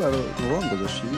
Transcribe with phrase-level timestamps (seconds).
[0.00, 1.08] برای روان گذاشتی؟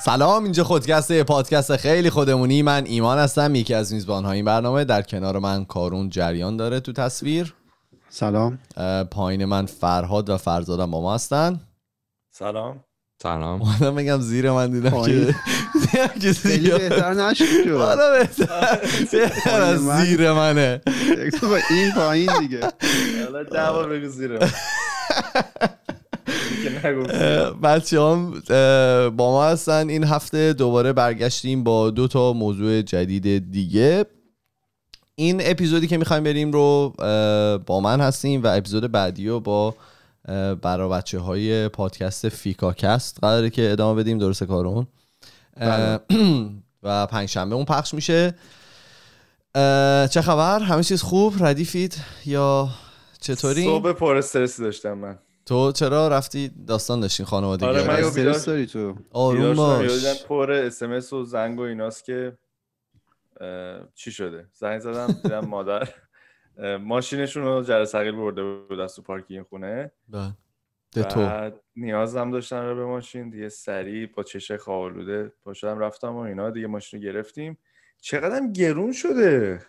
[0.00, 2.62] سلام اینجا خودکسته پادکست خیلی خودمونی.
[2.62, 4.84] من ایمان هستم یکی از میزبان این برنامه.
[4.84, 7.54] در کنار من کارون جریان داره تو تصویر.
[8.08, 8.58] سلام.
[9.10, 11.60] پایین من فرهاد و فرزادم با ما هستن.
[12.30, 12.84] سلام.
[13.22, 13.62] سلام.
[13.62, 15.02] اومدم بگم زیر من دیدم.
[15.02, 18.78] که دیدم که زیر بهتر نشد شد حالا بهتر.
[19.60, 19.80] از.
[19.80, 20.80] زیر منه.
[21.42, 22.60] با این پایین دیگه.
[23.24, 24.08] حالا بار بگو
[26.84, 27.18] نگفتی.
[27.62, 28.30] بچه هم
[29.16, 29.88] با ما هستن.
[29.88, 34.04] این هفته دوباره برگشتیم با دو تا موضوع جدید دیگه.
[35.14, 36.94] این اپیزودی که می‌خوایم بریم رو
[37.66, 39.74] با من هستیم و اپیزود بعدی رو با
[40.24, 44.86] اه، برا بچه های پادکست فیکاکست قراره که ادامه بدیم درسته کارون؟
[45.56, 46.00] اه،
[46.82, 48.34] و پنجشنبه اون پخش میشه.
[50.10, 52.68] چه خبر؟ همه چیز خوب؟ ردیفید؟ یا
[53.20, 55.18] چطوری؟ صبح پر استرسی داشتم من.
[55.46, 58.94] تو چرا رفتی داستان داشتین خانوادگی؟ آره، من یه استرس داری تو.
[59.10, 60.22] آروم باش.
[60.28, 62.38] پر اسمس و زنگ و ایناست که
[63.94, 65.88] چی شده؟ زنگ زدم دیدم مادر.
[66.80, 69.90] ماشینشون رو جره ثقیل برده بود از تو پارکینگ خونه.
[70.08, 70.32] بله.
[70.92, 71.20] ده تو.
[71.20, 76.18] بعد نیازم داشتن رو به ماشین دیگه سریع با چشه خوابالوده پا شدم رفتم و
[76.18, 77.58] اینا دیگه ماشین رو گرفتیم.
[78.00, 79.60] چقدرم گرون شده.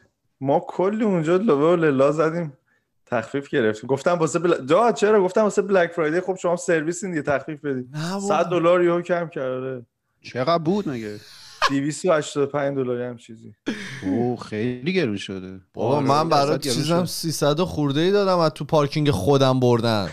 [0.42, 2.58] ما کلی اونجا لبه و للا زدیم
[3.06, 3.88] تخفیف گرفتیم.
[3.88, 4.66] گفتم واسه بل...
[4.66, 8.84] جا چرا؟ گفتم واسه بلک فرایدی خب شما سرویسین دیگه تخفیف بدید نه 100 دلار
[8.84, 9.86] یهو کم کرده.
[10.22, 11.20] چقدر بود مگه؟
[11.70, 13.56] 285 دلاری هم چیزی.
[14.04, 15.60] او خیلی گرون شده.
[15.74, 17.10] بابا آره، من برای چیزم شد.
[17.10, 20.10] 300 خورده ای دادم از تو پارکینگ خودم بردن.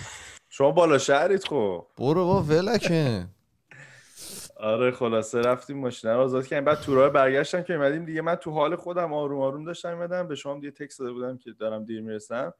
[0.48, 1.86] شما بالا شهرید خب.
[1.98, 3.28] برو با ولکن
[4.56, 6.64] آره خلاصه رفتیم ماشین رو آزاد کردیم.
[6.64, 8.20] بعد تورای برگشتم که اومدیم دیگه.
[8.22, 10.28] من تو حال خودم آروم آروم داشتم اومدم.
[10.28, 12.54] به شما یه تکست داده بودم که دارم دیر می‌رسم.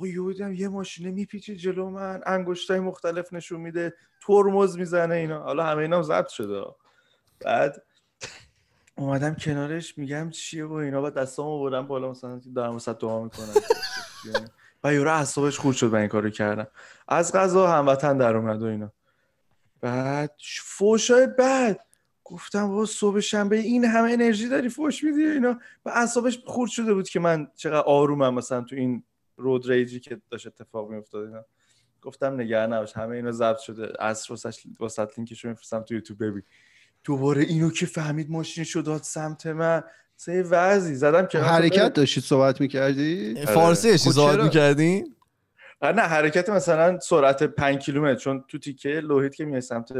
[0.00, 2.20] دیدم یه ماشینه میپیچه جلو من.
[2.26, 3.94] انگشتای مختلف نشون میده.
[4.26, 5.42] ترمز می‌زنه اینا.
[5.42, 6.64] حالا همه اینا هم ضبط شده.
[7.44, 7.82] بعد
[9.02, 11.02] اومدم کنارش میگم چیه و اینا.
[11.02, 13.54] بعد دستامو بردم بالا مثلا دارم واسه دعا می‌کنم.
[14.84, 16.66] و یورو اعصابش خورد شد من این کارو کردم.
[17.08, 18.92] از غذا هموطن در اومد و اینا.
[19.80, 21.80] بعد فوشای بعد
[22.24, 25.60] گفتم با صبح شنبه این همه انرژی داری فوش میدی اینا.
[25.84, 29.04] و اعصابش خورد شده بود که من چقدر آرومم مثلا تو این
[29.36, 31.44] رود ریجی که داشت اتفاق میافتاد اینا.
[32.02, 33.92] گفتم نگران نباش همه اینا ضبط شده.
[34.28, 36.42] واسش واسط لینکشو میفرستم تو یوتیوب ببین.
[37.04, 39.82] دوباره اینو که فهمید ماشینشو داد سمت من.
[40.16, 44.56] سه وضعی زدم که حرکت داشتی صحبت می‌کردی؟ فارسی خب صحبت
[45.80, 49.92] آره نه حرکت مثلا سرعت 5 کیلومتر چون تو تیکه لوحید که میای سمت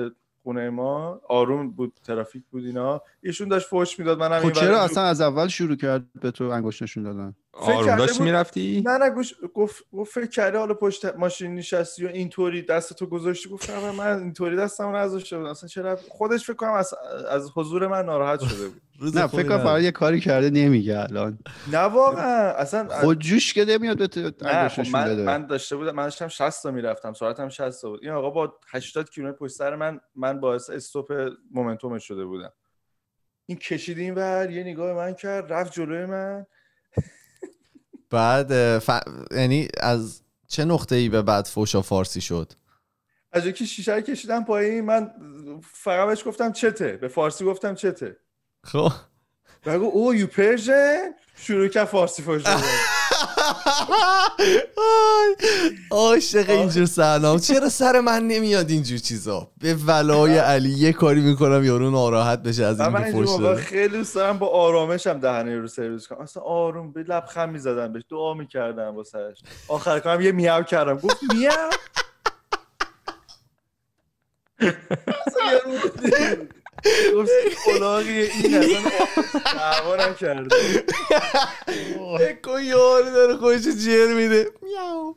[0.42, 3.02] خونه ما آروم بود ترافیک بود اینا.
[3.22, 6.82] ایشون داشت فوش می‌داد منم خب چرا اصلا از اول شروع کرد به تو انگشت
[6.82, 11.54] نشون دادن؟ آروم بود- می‌رفتی؟ نه نه گوش گفت گفت فکر کرده حالا پشت ماشین
[11.54, 13.48] نشستی و اینطوری دست تو گذاشتی.
[13.48, 16.94] گفتم من اینطوری دستمو نذاشته بودم اصلا چرا؟ خودش فکر کنم از,
[17.30, 18.80] از حضور من ناراحت شده بود.
[19.00, 19.58] روز نه فکر کنم.
[19.58, 21.38] فقط یه کاری کرده نمیگه الان.
[21.72, 22.50] نه واقعا.
[22.52, 25.22] اصلا خود جوش که نمیاد به خب من, بده.
[25.22, 28.00] من داشته بودم من داشتم 60 تا می‌رفتم سرعتم 60 تا بود.
[28.02, 31.12] این آقا با 80 کیلومتر پشت سر من من باعث استوپ
[31.50, 32.52] momentum ش شده بودم.
[33.46, 36.46] این کشید این ور یه نگاه من کرد رفت جلوی من.
[38.12, 38.90] بعد ف...
[39.30, 42.52] یعنی از چه نقطه ای به بعد فوشا فارسی شد؟
[43.32, 45.10] از که شیشه کشیدم پایین من
[45.72, 46.92] فقط بهش گفتم چته.
[46.92, 48.16] به فارسی گفتم چته.
[48.64, 48.92] خب.
[49.64, 52.56] بگو oh you Persian شروع کرد فارسی فوش دادن.
[52.56, 52.62] آی،
[55.90, 61.64] عاشق اینجور سلام چرا سر من نمیاد اینجور چیزا؟ به ولای علی یه کاری می‌کنم
[61.64, 66.08] یارو ناراحت بشه از فوش موقع داده خیلی دوست دارم با آرامشم دهنه رو سرویس
[66.08, 66.20] کنم.
[66.20, 70.94] اصلا آروم به لبخند می‌زدم بهش دعا می‌کردم با سرش آخر کنم یه میاو کردم.
[70.94, 71.70] گفت میاو؟
[77.16, 77.30] گفت
[77.66, 78.80] کلاقی این اصلا
[79.54, 80.56] دعوا نکرده
[82.18, 84.50] فکر یارو داره خودش جر میده.
[84.62, 85.16] میاو.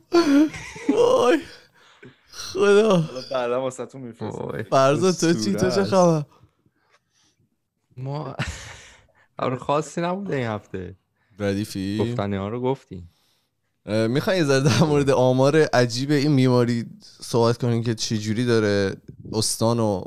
[0.88, 1.40] وای.
[2.30, 2.96] خدا.
[2.96, 4.62] حالا بعدا واسه تو میفرستم.
[4.62, 6.22] فرزا تو چی؟ تو چه خبر؟
[7.96, 8.36] ما
[9.38, 10.96] خبر خاصی نبوده این هفته.
[11.38, 13.04] ردیفی؟ گفتنی ها رو گفتی.
[13.86, 16.86] می‌خوای یه ذره در مورد آمار عجیب این بیماری
[17.20, 18.96] صحبت کنیم که چه جوری داره
[19.32, 20.04] استان و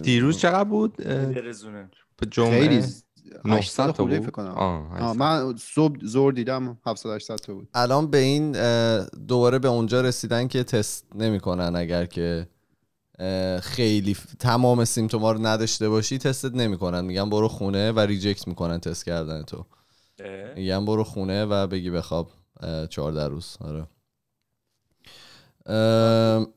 [0.00, 3.02] دیروز چقدر بود؟ به جمعه؟ خیلی ز-
[3.44, 4.46] 900 800 تا بود؟ فکر کنم.
[4.46, 5.16] آه، آه، 800.
[5.16, 7.68] من صبح زور دیدم 700 800 تا بود.
[7.74, 8.52] الان به این
[9.26, 12.48] دوباره به اونجا رسیدن که تست نمی‌کنن اگر که
[13.62, 17.04] خیلی تمام symptom ا رو نداشته باشی تستت نمی‌کنن.
[17.04, 19.66] میگن برو خونه و reject می‌کنن تست کردن تو.
[20.56, 22.30] میگن برو خونه و بگیر بخواب
[22.60, 23.56] اه، 14 روز.
[23.60, 23.86] آره.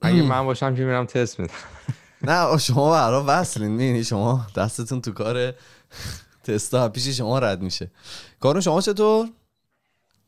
[0.02, 1.54] اگه من باشم که میرم تست میدم.
[2.26, 5.54] نه شما برا وصلین می‌بینی شما دستتون تو کار
[6.44, 7.92] تستا پیش شما رد میشه.
[8.40, 9.30] کارون شما چطور؟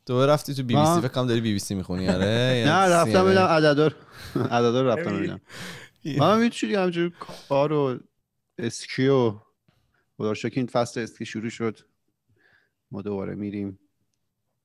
[0.06, 2.24] تو رفتی تو بی بی سی فکر کنم داری بی بی سی می‌خونی آره؟
[2.66, 3.16] نه رفتم CNN.
[3.24, 5.40] ببینم عددا رو- عددا رو رفتم؟ ببینم.
[6.18, 7.12] من می‌تونی همجور
[7.48, 7.98] کار و
[8.58, 9.34] اسکی و
[10.16, 11.78] خدا این فصل اسکی شروع شد.
[12.90, 13.78] ما دوباره میریم.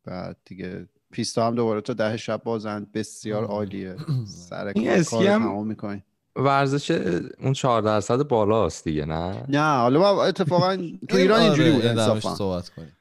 [0.05, 2.87] بعد دیگه پیستا هم دوباره تا ده شب بازن.
[2.93, 3.95] بسیار عالیه.
[4.49, 6.03] سر کار هم- تمام می‌کنی.
[6.35, 6.91] ورزش
[7.39, 10.75] اون 4 درصد بالاست دیگه نه؟ نه حالا ما اتفاقا
[11.09, 12.35] تو ایران اینجوری آره، بود یه دمش انصافا.
[12.35, 12.91] صحبت کنیم.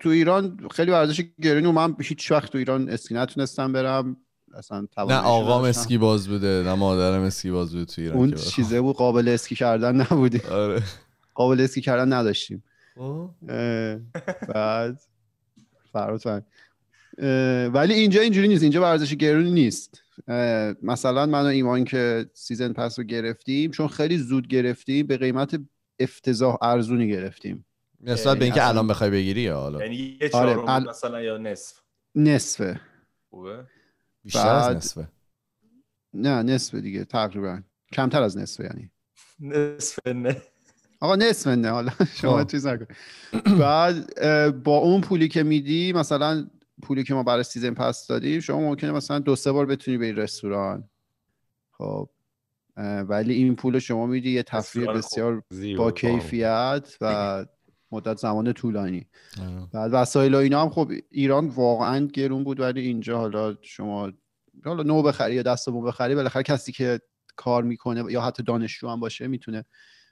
[0.00, 4.16] تو ایران خیلی ورزش گرونی و من هیچ وقت تو ایران اسکی نتونستم برم.
[4.54, 5.64] اصلا نه آقام.
[5.64, 8.34] اسکی باز بوده نه مادرم اسکی باز بوده تو ایران اون.
[8.34, 10.82] چیزه بود قابل اسکی کردن نبودی آره.
[11.34, 12.62] قابل اسکی کردن نداشتیم.
[12.96, 13.30] خب.
[14.54, 15.00] بعد
[15.92, 16.26] فرات
[17.74, 20.02] ولی اینجا اینجوری نیست اینجا ورزش گرونی نیست.
[20.82, 25.60] مثلا من و ایمان که season pass رو گرفتیم چون خیلی زود گرفتیم به قیمت
[25.98, 27.66] افتضاح ارزونی گرفتیم.
[28.00, 31.36] نسبت به اینکه اصلا- الان بخوای بگیری یا حالا؟ یعنی یه آره، چهارم مثلا یا
[31.38, 31.80] نصف؟
[32.14, 32.80] نصفه.
[33.30, 33.64] خوبه؟
[34.24, 35.08] بیشتر از بعد- نصفه.
[36.14, 37.60] نه نصفه دیگه تقریبا.
[37.92, 38.90] کمتر از نصفه یعنی.
[39.40, 40.36] نصف نه.
[41.00, 42.50] آقا نصف نه حالا شما خب.
[42.50, 42.86] چیز نکن.
[43.60, 44.12] بعد
[44.62, 46.46] با اون پولی که میدی مثلا
[46.80, 50.12] پولی که ما برای سیزن پس دادیم شما ممکنه مثلا دو سه بار بتونی بری
[50.12, 50.88] رستوران
[51.72, 52.08] خب
[53.08, 54.92] ولی این پول شما میدی یه تفریح.
[54.92, 55.42] بسیار
[55.78, 55.90] با.
[55.92, 57.46] کیفیت و
[57.92, 59.06] مدت زمان طولانی.
[59.72, 64.12] بعد وسایل و اینا هم خب ایران واقعا گرون بود ولی اینجا حالا شما
[64.64, 67.00] حالا نو بخری یا دست بو بخری بالاخره کسی که
[67.36, 69.64] کار می‌کنه یا حتی دانشجو هم باشه می‌تونه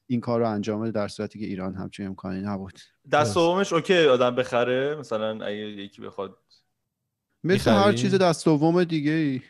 [0.06, 2.79] این کار رو انجام بده در صورتی که ایران همچین امکانی نبود
[3.12, 6.38] دست دومش اوکی آدم بخره مثلا اگه یکی بخواد
[7.55, 9.41] مثل هر؟ چیز دست دوم دیگه ای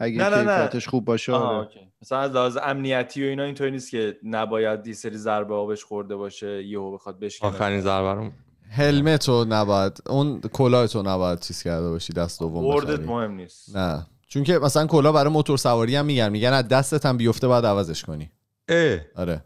[0.00, 0.56] اگه نه، نه، نه.
[0.56, 1.68] کیفیتش خوب باشه آره.
[2.02, 6.16] مثلا از لحاظ امنیتی و اینا اینطوری نیست که نباید یه سری ضربه آبش خورده
[6.16, 8.30] باشه یهو بخواد بشکنه آخرین ضربه رو
[8.70, 13.06] هلمت رو نباید اون کلاه تو نباید چیز کرده باشی دست دوم وردت بخری.
[13.06, 17.06] مهم نیست نه چون که مثلا کلاه برای موتور سواری هم میگن میگن از دستت
[17.06, 18.30] هم بیفته باید عوضش کنی
[18.68, 19.44] اه آره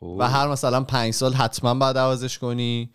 [0.00, 0.18] اوه.
[0.20, 2.90] و هر مثلا پنج سال حتما باید عوضش کنی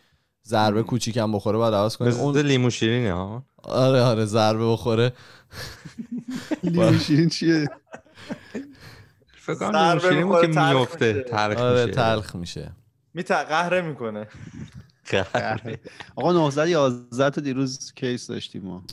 [0.48, 5.14] ضربه کوچیکم بخوره باید عوض مثل اون لیمو شیرینه ها آره آره ضربه بخوره.
[6.64, 7.68] لیمو شیرین چیه؟
[9.38, 11.24] فکر کنم لیمو که تلخ میفته میشه.
[11.30, 11.96] تلخ آره میشه.
[11.96, 12.72] تلخ میشه.
[13.14, 14.28] میت قهره می‌کنه.
[16.16, 18.84] آقا 911 تا دیروز کیس داشتیم ما.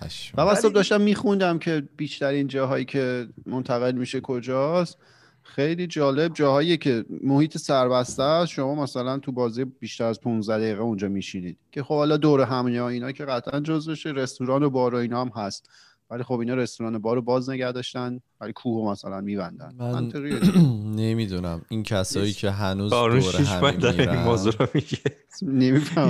[0.00, 0.34] پشم.
[0.38, 4.98] و ولی- داشتم میخوندم که بیشترین جاهایی که منتقل میشه کجاست؟
[5.42, 10.82] خیلی جالب جاهایی که محیط سربسته است شما مثلا تو بازی بیشتر از 15 دقیقه
[10.82, 11.58] اونجا میشینید.
[11.72, 15.20] که خب حالا دور هم یا اینا که قطعا جزوشه رستوران و بار و اینا
[15.20, 15.68] هم هست.
[16.12, 19.74] ولی خب اینا رستوران و بار رو باز نگه داشتن ولی کوه مثلا میبندن.
[19.78, 20.12] من.
[21.02, 21.62] نمی‌دونم.
[21.68, 24.98] این کسایی که هنوز دور داره این موضوع رو میگه.
[25.42, 26.08] نمی‌فهمم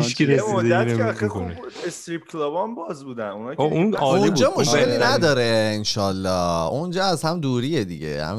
[0.54, 1.42] مدت که خوب
[1.86, 3.28] استریپ کلاب هم باز بودن.
[3.28, 4.52] اونا که آه، اون عالی اونجا.
[4.58, 5.06] مشکلی آره.
[5.06, 6.66] نداره انشالله.
[6.72, 8.30] اونجا از هم دوریه دیگه.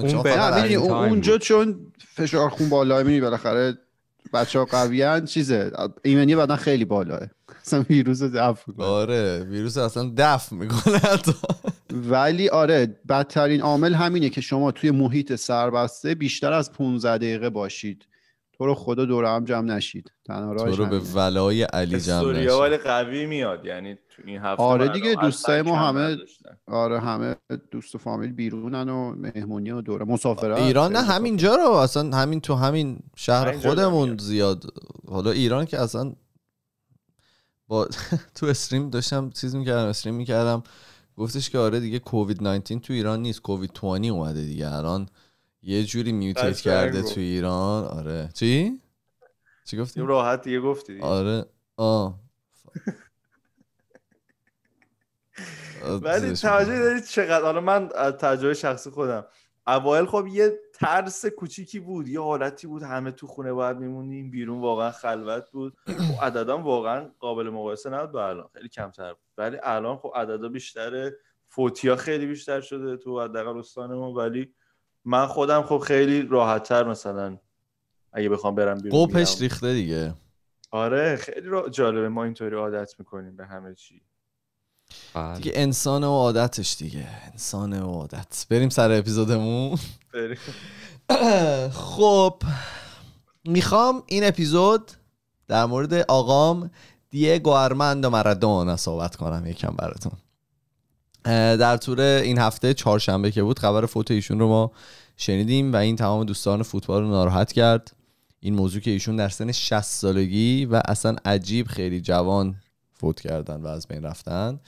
[0.92, 1.38] اونجا.
[1.38, 1.80] چون
[2.16, 3.78] فشار خون بالاه می‌دونی بالاخره
[4.34, 5.72] بچه ها قویان چیزه.
[6.04, 7.28] ایمنی بدن خیلی بالاه.
[7.66, 8.86] مثلا ویروس رو دفع می‌کنه.
[8.86, 11.32] آره ویروس اصلا دفع می‌کنه حتی.
[11.94, 18.06] ولی آره بدترین عامل همینه که شما توی محیط سربسته بیشتر از 15 دقیقه باشید.
[18.64, 20.12] تو رو خدا دور هم جمع نشید.
[20.26, 21.00] تنها تو رو به.
[21.00, 22.78] ولای علی جمع استوریا ولی.
[22.78, 23.66] قوی میاد.
[23.66, 26.18] یعنی تو این هفته آره دیگه، دوستای ما همه.
[26.68, 27.36] آره همه
[27.72, 30.06] دوست و فامیل بیرونن و مهمونی و دوره.
[30.06, 31.72] مسافرت ایران نه همینجا رو.
[31.72, 34.18] اصلا همین تو همین شهر خودمون.
[34.18, 34.64] زیاد.
[35.08, 36.14] حالا ایران که اصلا
[37.68, 37.88] با
[38.36, 40.64] تو استریم داشتم چیز می‌کردم استریم می‌کردم.
[41.18, 43.42] گفتش که آره دیگه کووید 19 تو ایران نیست.
[43.42, 44.74] کووید 20 اومده دیگه.
[44.74, 45.10] الان
[45.64, 47.02] یه جوری میوتیت کرده.
[47.02, 47.86] تو ایران.
[47.86, 48.30] آره.
[48.34, 48.82] چی؟
[49.66, 51.06] چی گفتی؟ راحت دیگه گفتی دیگه.
[51.06, 51.46] آره.
[51.78, 52.20] آه.
[56.02, 56.80] ولی توجه.
[56.80, 59.26] دارید چقدر؟ حالا من از تجربه شخصی خودم.
[59.68, 64.62] اوایل خب یه ترس کوچیکی بود یه حالتی بود همه تو خونه باید میمونیم بیرون
[64.62, 65.78] واقعا خلوت بود.
[65.88, 68.50] خب واقعا قابل مقایسه نبود با الان.
[68.54, 69.24] خیلی کمتر بود.
[69.38, 71.18] ولی الان خب عددا بیشتره.
[71.48, 74.14] فوتیا خیلی بیشتر شده تو حداقل استان ما.
[74.14, 74.54] ولی
[75.06, 77.38] من خودم خب خیلی راحتتر مثلا
[78.14, 79.42] اگه بخوام برم بیرون قپش.
[79.42, 80.14] ریخته دیگه.
[80.72, 81.70] آره خیلی را...
[81.70, 82.10] جالبه.
[82.10, 84.02] ما اینطوری عادت می‌کنیم به همه چی.
[85.14, 85.36] بله.
[85.36, 87.08] دیگه انسان و عادتش دیگه.
[87.32, 88.46] انسان و عادت.
[88.50, 89.78] بریم سر اپیزودمون.
[90.14, 90.38] بریم.
[91.70, 92.44] خب
[93.46, 94.92] می‌خوام این اپیزود
[95.48, 96.72] در مورد آقام
[97.10, 100.12] دیگو ارماندو مارادونا صحبت کنم یکم براتون.
[101.26, 104.72] در طور این هفته چهارشنبه که بود خبر فوت ایشون رو ما
[105.18, 107.96] شنیدیم و این تمام دوستان فوتبال رو ناراحت کرد.
[108.40, 112.56] این موضوع که ایشون در سن 60 سالگی و اصلا عجیب خیلی جوان
[112.94, 114.60] فوت کردن و از بین رفتن.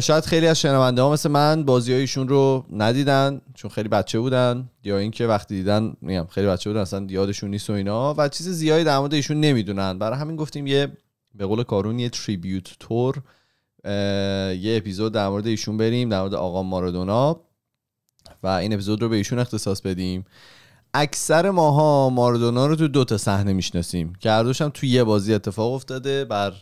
[0.00, 4.70] شاید خیلی از شنونده ها مثل من بازی ایشون رو ندیدن چون خیلی بچه بودن
[4.84, 8.14] یا اینکه وقتی دیدن میگم خیلی بچه بودن اصلا یادشون نیست و اینا.
[8.14, 9.98] و چیز زیادی در مورد ایشون نمی‌دونن.
[9.98, 10.92] برای همین گفتیم یه
[11.34, 13.22] به قول کارون یه تریبیوت تور
[14.60, 17.40] یه اپیزود در مورد ایشون بریم در مورد آقا مارادونا.
[18.42, 20.24] و این اپیزود رو به ایشون اختصاص بدیم.
[20.94, 24.12] اکثر ماها مارادونا رو تو دو تا صحنه می‌شناسیم.
[24.20, 26.52] که هر دوش هم تو یه بازی اتفاق افتاده بر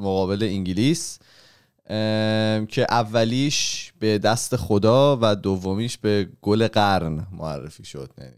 [0.00, 1.18] مقابل انگلیس
[2.68, 8.32] که اولیش به دست خدا و دومیش به گل قرن معرفی شد یعنی،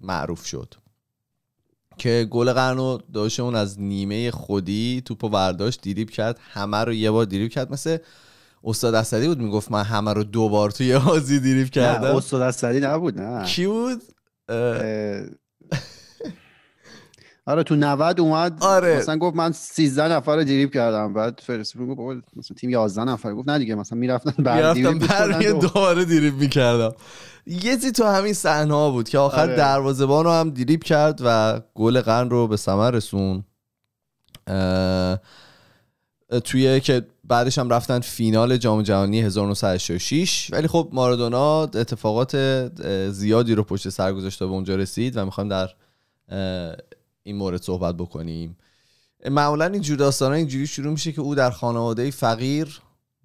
[0.00, 0.74] معروف شد.
[1.98, 7.10] که گل قرن رو داشتمون از نیمه خودی توپو برداشت دیریب کرد همه رو یه
[7.10, 7.72] بار دیریب کرد.
[7.72, 7.98] مثل
[8.64, 12.16] استاد اسدی بود می‌گفت من همه رو دو بار توی یه بازی دیریب نه کردم.
[12.16, 13.44] استاد اسدی نبود نه.
[13.44, 14.02] کی بود؟
[14.48, 15.22] اه،
[17.46, 18.98] آره تو 90 اومد آره.
[18.98, 21.12] مثلا گفت من 13 نفر رو دریب کردم.
[21.12, 23.34] بعد فرستون گفت بابا مثلا تیم 11 نفر.
[23.34, 26.92] گفت نه دیگه مثلا می‌رفتن بعد می‌رفتم دوباره دیریب می‌کردم.
[27.46, 29.56] یه چیزی تو همین صحنه ها بود که آخر آره.
[29.56, 33.44] دروازه‌بان رو هم دیریب کرد و گل قرن رو به ثمر رسون
[34.46, 35.18] اه،
[36.44, 42.36] توی که بعدش هم رفتن فینال جام جهانی 1986 ولی خب مارادونا اتفاقات
[43.10, 45.68] زیادی رو پشت سر گذاشته به اونجا رسید و می‌خوایم در
[47.24, 48.56] این مورد صحبت بکنیم.
[49.30, 52.80] معمولا اینجور داستان اینجوری شروع میشه که او در خانواده فقیر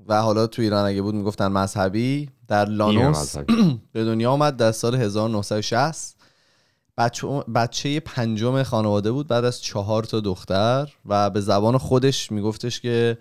[0.07, 3.37] و حالا تو ایران اگه بود می‌گفتن مذهبی در لانوس.
[3.93, 6.15] به دنیا آمد در سال 1960
[6.97, 12.81] بچه, بچه پنجم خانواده بود بعد از چهار تا دختر و به زبان خودش میگفتش
[12.81, 13.17] که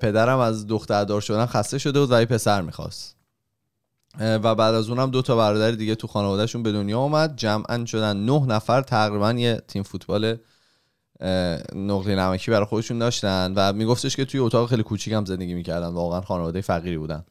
[0.00, 3.15] پدرم از دختردار شدن خسته شده بود و یه پسر می‌خواست.
[4.20, 8.16] و بعد از اونم دو تا برادر دیگه تو خانوادهشون به دنیا آمد جمعا شدن
[8.16, 10.36] نه نفر تقریبا یه تیم فوتبال
[11.74, 15.88] نقلی نمکی برای خودشون داشتن و میگفتش که توی اتاق خیلی کوچیک هم زندگی می‌کردن.
[15.88, 17.24] واقعا خانواده فقیری بودن.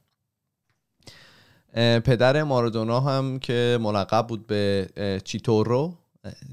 [2.00, 4.90] پدر مارادونا هم که ملقب بود به
[5.24, 5.94] چیتورو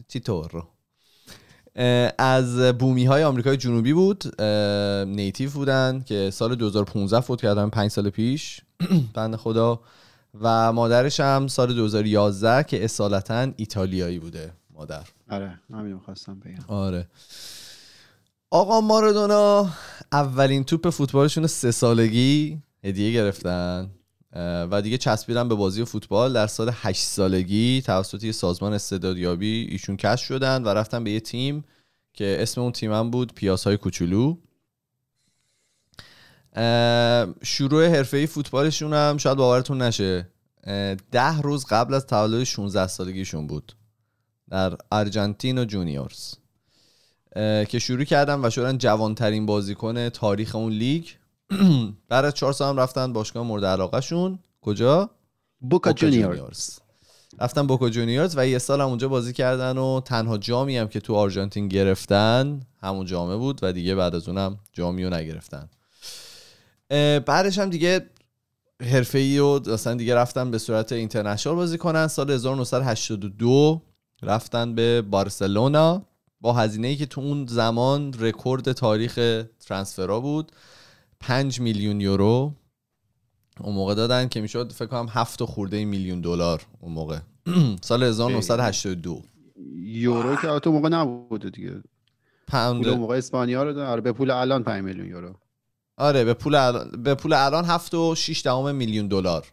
[0.08, 0.66] چیتورو.
[2.18, 4.40] از بومی های آمریکای جنوبی بود.
[5.08, 8.60] نیتیو بودن که سال 2015 فوت کردن پنج سال پیش.
[9.14, 9.80] بند خدا.
[10.40, 15.04] و مادرش هم سال 2011 که اصالتا ایتالیایی بوده مادر.
[15.30, 16.64] آره همین خواستم بگم.
[16.68, 17.06] آره.
[18.50, 19.70] آقا مارادونا
[20.12, 23.90] اولین توپ فوتبالشون سه سالگی هدیه گرفتن
[24.70, 26.32] و دیگه چسبیدن به بازی فوتبال.
[26.32, 31.20] در سال هشت سالگی توسط یه سازمان استعدادیابی ایشون کشف شدن و رفتن به یه
[31.20, 31.64] تیم
[32.12, 34.28] که اسم اون تیم هم بود پیاسهای کوچولو.
[34.28, 34.36] اه،
[37.42, 40.28] شروع حرفه فوتبالشون هم شاید باورتون نشه.
[41.10, 43.72] ده روز قبل از تولد 16 سالگیشون بود.
[44.50, 46.34] در آرژانتینوس جونیورز.
[47.68, 51.06] که شروع کردن و شدن جوانترین بازیکن تاریخ اون لیگ.
[52.08, 55.10] بعد از چهار سال هم رفتن باشگاه مورد علاقه شون کجا؟
[55.60, 56.78] بوکا جونیور جونیورز.
[57.40, 61.00] رفتن بوکا جونیورز و یه سال هم اونجا بازی کردن و تنها جامی هم که
[61.00, 65.68] تو آرژانتین گرفتن همون جامه بود و دیگه بعد از اونم جامی رو نگرفتن.
[67.26, 68.10] بعدش هم دیگه
[68.82, 72.06] حرفه ای و اصلا دیگه رفتن به صورت اینترنشنال بازی کنن.
[72.06, 73.82] سال 1982
[74.22, 76.02] رفتن به بارسلونا
[76.40, 80.52] با هزینه ای که تو اون زمان رکورد تاریخ ترانسفرا بود.
[81.20, 82.52] 5 میلیون یورو
[83.60, 87.18] اون موقع دادن که می‌شد فکر کنم 7 خورده میلیون دلار اون موقع.
[87.82, 89.22] سال 1982
[89.74, 91.82] یورو که تو موقع نبوده دیگه.
[92.48, 92.88] پوند.
[92.88, 95.34] اون موقع اسپانیا رو آره به پول الان 5 میلیون یورو.
[95.96, 99.46] آره به پول الان به پول الان 7 و 6 دهم میلیون دلار.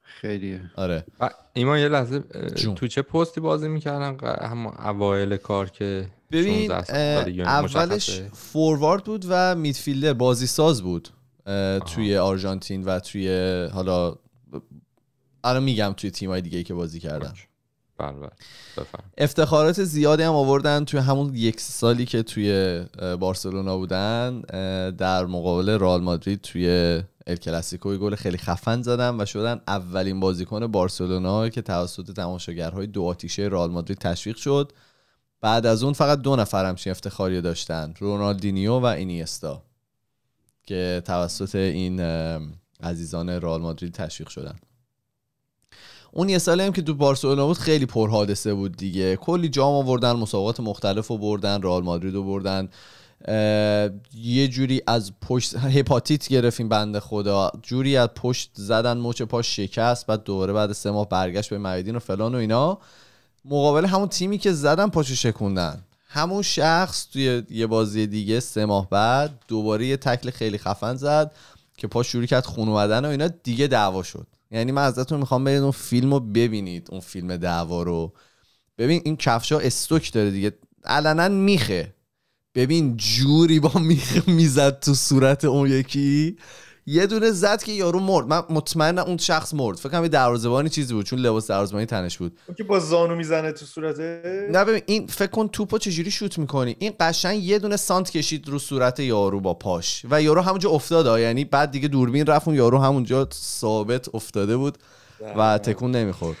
[0.00, 0.70] خیلیه.
[0.76, 1.04] آره.
[1.52, 2.20] ایمان یه لحظه
[2.56, 2.74] جون.
[2.74, 4.16] تو چه پستی بازی می‌کردن؟
[4.46, 6.84] هم اوایل کار که ببین 16 اه،
[7.22, 11.08] سالگی اولش؟ فوروارد بود و میدفیلدر بازی ساز بود
[11.86, 13.28] توی آرژانتین و توی
[13.72, 14.16] حالا
[15.44, 17.32] الان میگم توی تیمای دیگه که بازی کردن.
[17.98, 18.30] بله بله.
[19.18, 22.80] افتخارات زیادی هم آوردن توی همون یک سالی که توی
[23.20, 24.40] بارسلونا بودن
[24.90, 30.66] در مقابل رئال مادرید توی ال کلاسیکو گل خیلی خفن زدن و شدن اولین بازیکن
[30.66, 34.72] بارسلونا که توسط تماشاگرهای دو آتیشه رئال مادرید تشویق شد.
[35.40, 39.62] بعد از اون فقط دو نفر همچین افتخاری داشتن رونالدینیو و اینیستا
[40.66, 42.00] که توسط این
[42.82, 44.56] عزیزان رئال مادرید تشویق شدن.
[46.16, 49.16] اون یه سالی هم که تو بارسلونا بود خیلی پرحادثه بود دیگه.
[49.16, 52.68] کلی جام آوردن مسابقات مختلف رو بردن رئال مادرید رو بردن.
[54.14, 57.50] یه جوری از پشت هپاتیت گرفتیم بنده خدا.
[57.62, 61.96] جوری از پشت زدن مچ پاش شکست بعد دوباره بعد سه ماه برگشت به میدین
[61.96, 62.78] و فلان و اینا.
[63.44, 65.82] مقابل همون تیمی که زدن پاشو شکوندن.
[66.08, 71.32] همون شخص توی یه بازی دیگه سه ماه بعد دوباره یه تکل خیلی خفن زد
[71.76, 73.28] که پاش شروع کرد خون اومدن و اینا.
[73.28, 74.26] دیگه دعوا شد.
[74.54, 78.12] یعنی من ازتون می‌خوام برید اون فیلم رو ببینید اون فیلم دعوا رو.
[78.78, 80.52] ببین این کفشا استوک داره دیگه.
[80.84, 81.94] علنا میخه.
[82.54, 86.36] ببین جوری با میخه می‌زد تو صورت اون یکی.
[86.86, 88.26] یه دونه زد که یارو مرد.
[88.26, 89.76] من مطمئنم اون شخص مرد.
[89.76, 92.38] فکر کنم دروازه‌بانی چیزی بود چون لباس دروازه‌بانی تنش بود.
[92.46, 96.38] اون که با زانو می‌زنه تو صورته؟ نه ببین این فکر کن توپو چجوری شوت
[96.38, 100.02] می‌کنی؟ این قشنگ یه دونه سانت کشید رو صورت یارو با پاش.
[100.10, 104.78] و یارو همونجا افتاد یعنی بعد دیگه دوربین رفت اون یارو همونجا ثابت افتاده بود
[105.36, 106.36] و تکون نمی‌خورد.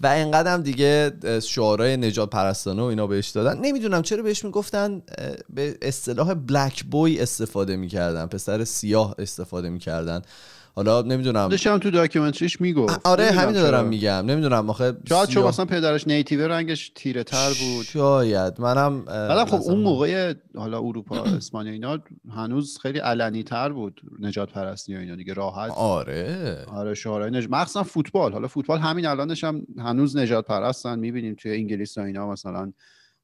[0.00, 3.60] و اینقدر دیگه شعارهای نجات پرستانه و اینا بهش دادن.
[3.60, 5.02] نمی‌دونم چرا بهش می‌گفتن
[5.54, 10.22] به اصطلاح بلک بوی استفاده می‌کردن پسر سیاه استفاده می‌کردن.
[10.74, 11.48] حالا نمی‌دونم.
[11.48, 13.00] داشتم تو داکیومنتریش می‌گفت.
[13.06, 14.24] آره همین دارم میگم.
[14.26, 17.86] نمی‌دونم آخه شاید چون مثلا پدرش نیتیو رنگش تیره تر بود.
[17.86, 18.60] شاید.
[18.60, 21.98] منم بعدم خب اون موقع حالا اروپا اسپانیا اینا
[22.36, 25.70] هنوز خیلی علنی تر بود نجات پرستی و اینا دیگه راحت.
[25.70, 26.64] آره.
[26.66, 27.46] آره شعارهای نج...
[27.50, 28.32] مخصوصا فوتبال.
[28.32, 32.72] حالا فوتبال همین الانش هم هنوز نجات پرستن می‌بینیم توی انگلیس و اینا مثلا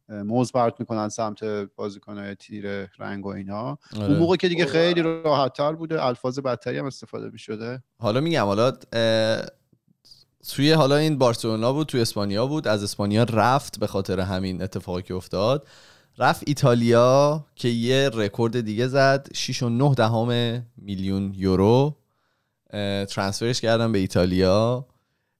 [0.09, 1.45] موز پرت می‌کنن سمت
[1.77, 3.79] بازیکنهای تیر رنگ و اینا.
[3.97, 4.05] آره.
[4.05, 7.83] اون موقع که دیگه خیلی راحت تر بوده الفاظ بدتری هم استفاده می‌شده.
[7.99, 8.73] حالا میگم حالا
[10.49, 15.03] توی حالا این بارسلونا بود توی اسپانیا بود از اسپانیا رفت به خاطر همین اتفاقی
[15.03, 15.69] که افتاد.
[16.19, 21.97] رفت ایتالیا که یه رکورد دیگه زد 6 و 9 دهم میلیون یورو.
[23.09, 24.87] ترانسفرش کردن به ایتالیا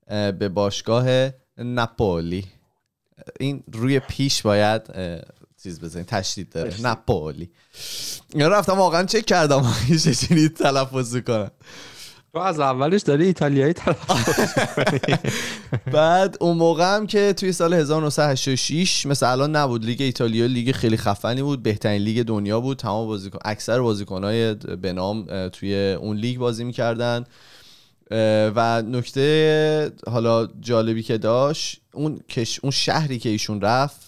[0.09, 2.45] به باشگاه نپولی
[3.41, 4.83] این روی پیش باید
[5.63, 7.51] چیز بزنید تشدید داره نپولی
[8.35, 9.75] یا رفتم واقعا چک کردم
[10.05, 11.51] چجوری تلفظ کنم.
[12.33, 14.55] تو از اولش داری ایتالیایی تلفظ
[15.93, 20.97] بعد اون موقع هم که توی سال 1986 مثل الان نبود لیگ ایتالیا لیگ خیلی
[20.97, 26.39] خفنی بود بهترین لیگ دنیا بود تمام بازیکن اکثر بازیکنهای به نام توی اون لیگ
[26.39, 27.25] بازی می‌کردن.
[28.57, 34.07] و نکته حالا جالبی که داشت اون کش اون شهری که ایشون رفت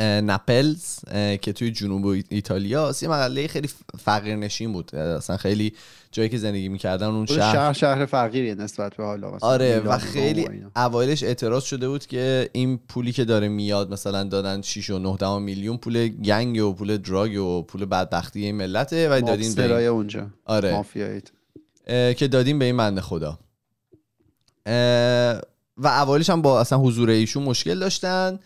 [0.00, 0.98] نپلز
[1.42, 3.68] که توی جنوب ایتالیا یه محله خیلی
[3.98, 4.94] فقیر نشین بود.
[4.94, 5.72] اصلا خیلی
[6.12, 10.48] جایی که زندگی می‌کردن اون شهر شهر شهر فقیریه نسبت به حالا آره و خیلی
[10.76, 15.38] اوایلش اعتراض شده بود که این پولی که داره میاد مثلا دادن 6 و 9
[15.38, 20.26] میلیون پول گنگ و پول دراگ و پول بدبختی این ملته و دادین به اونجا.
[20.44, 20.72] آره.
[20.72, 21.32] مافیایید
[21.90, 23.38] که دادیم به این بنده خدا.
[25.76, 28.38] و اولش هم با اصلا حضور ایشون مشکل داشتن.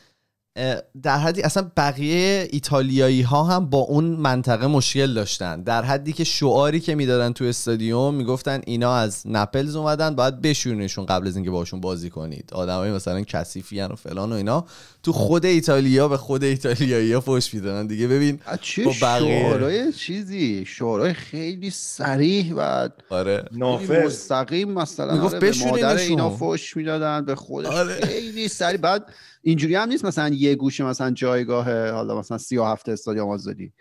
[1.03, 5.63] در حدی اصلا بقیه ایتالیایی ها هم با اون منطقه مشکل داشتن.
[5.63, 11.07] در حدی که شعاری که می‌دادن تو استادیوم می‌گفتن اینا از نپلز اومدن باید بشورنشون
[11.07, 12.51] قبل از اینکه باشون بازی کنید.
[12.53, 14.65] آدمای مثلا کثیفی و فلان و اینا
[15.03, 17.87] تو خود ایتالیا به خود ایتالیایی ها فوش می‌دادن.
[17.87, 23.45] دیگه ببین چه شعارهای چیزی؟ شعارهای خیلی سریح و آره.
[23.89, 28.01] مستقیم مثلا آره به مادر اینا فوش می‌دادن به خودش آره.
[28.01, 29.05] خیلی سریع بعد
[29.45, 33.73] اینجوری هم نیست مثلا یه گوشه مثلا جایگاه حالا مثلا 37 استادیوم آزادی.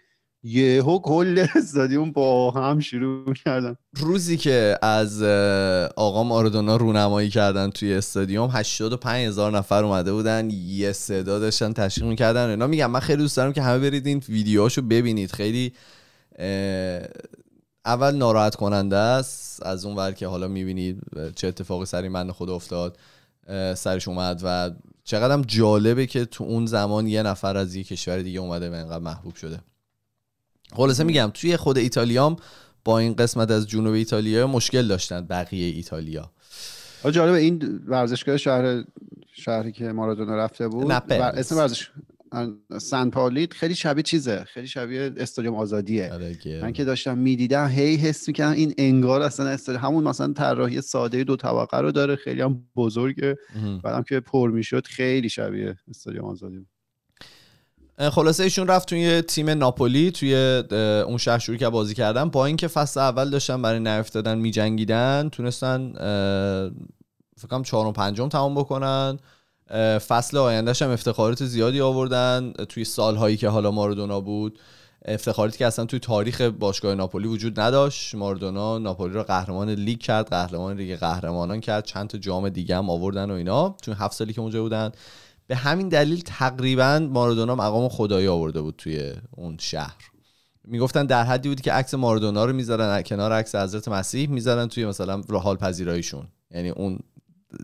[0.46, 3.76] یهو کل استادیوم با هم شروع کردن.
[3.98, 5.24] روزی که از
[5.96, 12.10] آقا مارادونا رونمایی کردن توی استادیوم 85 هزار نفر اومده بودن یه صدا داشتن تشویق
[12.10, 12.50] می‌کردن.
[12.50, 15.32] اینا میگم من خیلی دوست دارم که همه برید این ویدیوهاشو ببینید.
[15.32, 15.74] خیلی
[17.86, 19.64] اول ناراحت کننده است.
[19.66, 21.02] از اون ور که حالا می‌بینید
[21.36, 22.98] چه اتفاقی سری من خود افتاد.
[23.76, 24.72] سرش اومد و
[25.04, 29.04] چقدر جالبه که تو اون زمان یه نفر از یه کشور دیگه اومده و اینقدر
[29.04, 29.60] محبوب شده.
[30.74, 32.36] خلاصه میگم توی خود ایتالیام
[32.86, 36.32] با این قسمت از جنوب ایتالیا مشکل داشتن بقیه ایتالیا.
[37.12, 38.84] جالبه این ورزشگاه شهر
[39.34, 41.90] شهری که مارادونا رفته بود اسم ورزش
[42.82, 46.14] سن پاولی خیلی شبیه چیزه خیلی شبیه استادیوم آزادیه.
[46.14, 50.82] آره، من که داشتم می‌دیدم هی حس می‌کنم این انگار اصلا استادیوم همون مثلا طراحی
[50.82, 53.38] ساده دو طبقه رو داره خیلی هم بزرگه.
[53.84, 56.66] بعدم که پر می‌شد خیلی شبیه استادیوم آزادی
[58.12, 60.36] خلاصه ایشون رفت توی تیم ناپولی توی
[61.08, 62.30] اون شهر شروع که بازی کردن.
[62.30, 65.94] با اینکه فصل اول داشتن برای نیفتادن میجنگیدن تونستن
[67.38, 69.20] فکر کنم چهارم پنجم تمام بکنن.
[70.08, 74.60] فصل آیندهش هم افتخارات زیادی آوردن توی سالهایی که حالا مارادونا بود.
[75.06, 78.16] افتخاراتی که اصلا توی تاریخ باشگاه ناپولی وجود نداشت.
[78.16, 81.86] ماردونا ناپولی رو قهرمان لیگ کرد قهرمان لیگ قهرمانان کرد.
[81.86, 84.92] چند تا جام دیگه هم آوردن و اینا چون هفت سالی که اونجا بودن.
[85.48, 90.04] به همین دلیل تقریبا مارادونا مقام خدایی آورده بود توی اون شهر.
[90.66, 94.86] می‌گفتن در حدی بود که عکس مارادونا رو می‌ذارن کنار عکس حضرت مسیح می‌ذارن توی
[94.86, 96.28] مثلا حال پذیراییشون.
[96.52, 97.00] یعنی اون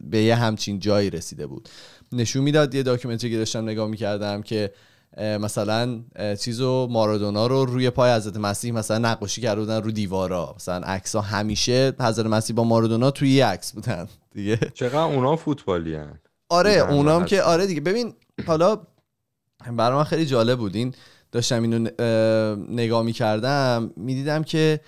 [0.04, 1.69] به یه همچین جایی رسیده بود.
[2.12, 4.72] نشون می‌داد یه داکیومنتری که داشتم نگاه می‌کردم که
[5.17, 6.02] مثلا
[6.39, 10.54] چیزو مارادونا رو روی پای حضرت مسیح مثلا نقاشی کرده بودن رو دیوارا.
[10.56, 14.08] مثلا عکس ها همیشه حضرت مسیح با مارادونا توی یه عکس بودن.
[14.36, 14.60] دیگه.
[14.74, 16.19] چقدر اونا فوتبالی هن.
[16.50, 17.82] آره اونام که آره دیگه.
[17.82, 18.13] ببین
[18.48, 18.80] حالا
[19.72, 20.76] برای من خیلی جالب بود.
[20.76, 20.93] این
[21.32, 21.89] داشتم اینو
[22.69, 24.80] نگاه می‌کردم می‌دیدم که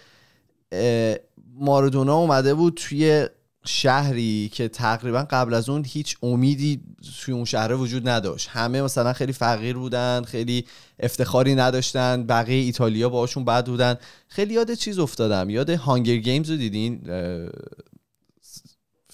[1.56, 3.28] مارادونا اومده بود توی
[3.66, 6.82] شهری که تقریبا قبل از اون هیچ امیدی
[7.22, 8.50] توی اون شهر وجود نداشت.
[8.52, 10.66] همه مثلا خیلی فقیر بودن خیلی
[11.00, 13.96] افتخاری نداشتن بقیه ایتالیا باشون بد بودن.
[14.28, 15.50] خیلی یاد چیز افتادم.
[15.50, 17.02] یاد هانگر گیمز رو دیدین؟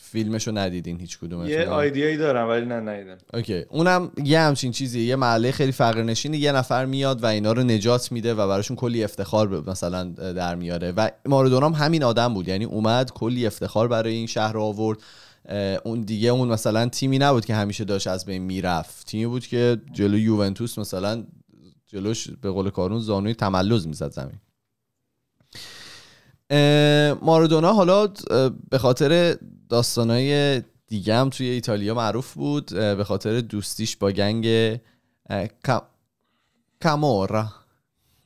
[0.07, 3.17] فیلمشو ندیدین هیچ کدوم یه آیدیایی دارم ولی نه ندیدم.
[3.33, 3.65] اوکی.
[3.69, 5.03] اونم یه همچین چیزیه.
[5.05, 8.77] یه محله خیلی فقر نشینی یه نفر میاد و اینا رو نجات میده و براشون
[8.77, 10.91] کلی افتخار مثلا در میاره.
[10.91, 12.47] و مارادونا هم همین آدم بود.
[12.47, 14.99] یعنی اومد کلی افتخار برای این شهر رو آورد.
[15.83, 19.07] اون دیگه اون مثلا تیمی نبود که همیشه داشت از بین می‌رفت.
[19.07, 21.23] تیمی بود که جلو یوونتوس مثلا
[21.87, 24.39] جلوش به قول کارون زانوی تملز می‌زد زمین.
[27.21, 28.07] مارادونا حالا
[28.69, 29.37] به خاطر
[29.69, 34.77] داستانای دیگه هم توی ایتالیا معروف بود به خاطر دوستیش با گنگ
[36.81, 37.49] کامورا.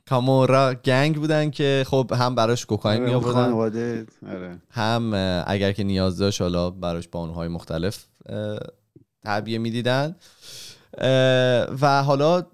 [0.08, 4.58] کامورا گنگ بودن که خب هم براش کوکائین می آوردن آره.
[4.70, 5.14] هم
[5.46, 8.04] اگر که نیاز داشت حالا براش بانوهای مختلف
[9.22, 10.16] تعبیه می‌دیدن.
[11.80, 12.46] و حالا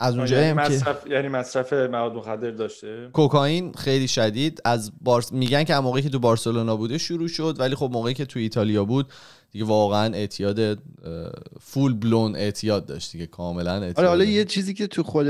[0.00, 4.60] از اونجایی یعنی هم که مصرف یعنی مصرف مواد مخدر داشته؟ کوکائین خیلی شدید.
[4.64, 8.24] از بارس میگن که موقعی که تو بارسلونا بوده شروع شد ولی خب موقعی که
[8.24, 9.06] تو ایتالیا بود
[9.50, 10.78] دیگه واقعا اعتیاد
[11.60, 15.26] فول بلون اعتیاد داشت دیگه کاملا اعتیاد آره حالا یه چیزی که تو خود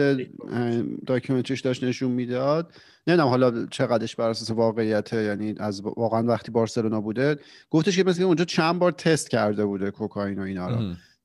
[1.06, 2.72] داکیومنتریش داشت نشون می‌داد
[3.06, 7.36] نمی‌دونم حالا چقدرش بر اساس واقعیته یعنی از واقعا وقتی بارسلونا بوده
[7.70, 10.76] گفتش که مثلا اونجا چند بار تست کرده بوده کوکائین و اینا رو.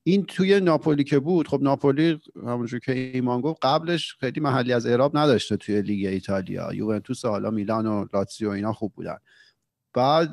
[0.08, 4.86] این توی ناپولی که بود خب ناپولی همونجور که ایمان گفت قبلش خیلی محلی از
[4.86, 6.74] اعراب نداشته توی لیگ ایتالیا.
[6.74, 9.16] یوونتوس حالا میلان و لاتزیو اینا خوب بودن.
[9.94, 10.30] بعد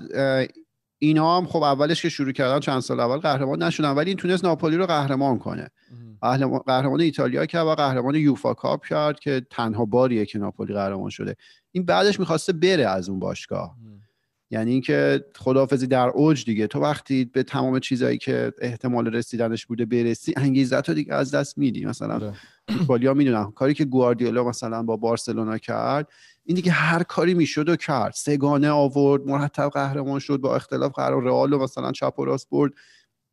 [1.00, 4.46] اینا هم خب اولش که شروع کردن چند سال اول قهرمان نشدن ولی این تونست
[4.46, 5.70] ناپولی رو قهرمان کنه.
[6.66, 11.36] قهرمان ایتالیا کرد و قهرمان یوفا کاپ کرد که تنها باریه که ناپولی قهرمان شده.
[11.72, 13.76] این بعدش می‌خواسته بره از اون باشگاه.
[14.54, 16.68] یعنی اینکه خداحافظی در اوج دیگه.
[16.68, 21.58] تو وقتی به تمام چیزایی که احتمال رسیدنش بوده برسی انگیزت رو دیگه از دست
[21.58, 21.86] میدی.
[21.86, 22.34] مثلا
[22.68, 26.08] فوتبالیا می‌دونم کاری که گواردیولا مثلا با بارسلونا کرد
[26.46, 28.14] این دیگه هر کاری می‌شد و کرد.
[28.14, 32.72] سگانه آورد مرتب قهرمان شد با اختلاف قرار رئال و مثلا چپ و راست برد.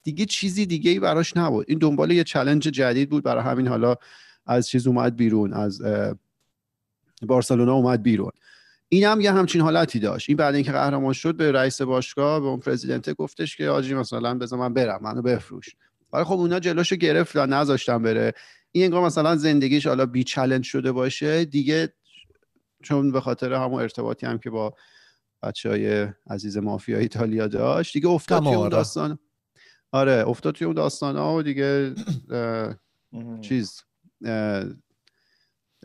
[0.03, 1.67] دیگه چیزی دیگه ای براش نبود.
[1.69, 3.25] این دنبال یه چلنج جدید بود.
[3.25, 3.95] برای همین حالا
[4.47, 5.83] از چیز اومد بیرون از
[7.23, 8.33] بارسلونا اومد بیرون.
[8.93, 10.29] این هم یه همچین حالتی داشت.
[10.29, 14.35] این بعد اینکه قهرمان شد به رئیس باشگاه به اون پرزیدنت گفتش که آجی مثلا
[14.35, 15.77] بذار من برم منو بفروش.
[16.13, 18.33] ولی خب اونا جلوشو گرفتن نذاشتن بره.
[18.73, 21.45] این انگار مثلا زندگیش حالا بی چالش شده باشه.
[21.45, 21.93] دیگه
[22.83, 24.75] چون به خاطر همون ارتباطی هم که با
[25.43, 29.19] بچه های عزیز مافیا ایتالیا داشت دیگه افتاد توی اون داستان.
[29.93, 31.95] آره افتاد توی اون داستان ها و دیگه
[33.49, 33.83] چیز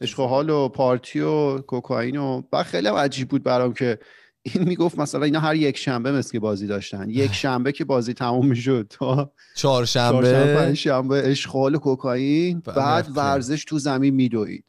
[0.01, 3.99] عشق و حال و پارتی و کوکائین و بعد خیلی هم عجیب بود برام که
[4.41, 7.09] این می‌گفت مثلا اینا هر یک شنبه مثل که بازی داشتن.
[7.09, 10.73] یک شنبه که بازی تموم می‌شد تا چهارشنبه.
[10.73, 12.59] شنبه اشغال کوکائین.
[12.59, 14.65] بعد ورزش تو زمین میدوید.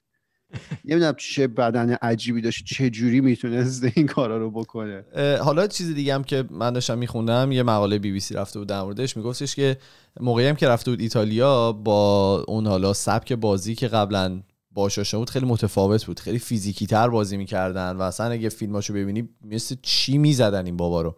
[0.85, 5.05] نمی‌دونم چه بدن عجیبی داشت چه جوری می‌تونست این کارا رو بکنه.
[5.43, 8.69] حالا چیز دیگه هم که من داشتم میخوندم یه مقاله بی بی سی رفته بود
[8.69, 9.77] در موردش میگفتش که
[10.21, 14.43] موقعی هم که رفته بود ایتالیا با اون حالا سبک بازی که قبلا
[14.77, 16.21] باشاشا بود خیلی متفاوت بود.
[16.21, 21.03] خیلی فیزیکی تر بازی می‌کردن و اصلا اگه فیلماشو ببینی مثل چی می‌زدن این بابا
[21.03, 21.17] رو.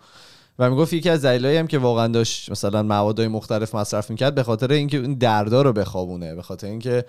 [0.58, 4.42] و می‌گفت یکی از دلایلی هم که واقعا داشت مثلا موادهای مختلف مصرف می‌کرد به
[4.42, 7.04] خاطر اینکه این دردا رو بخوابونه به خاطر اینکه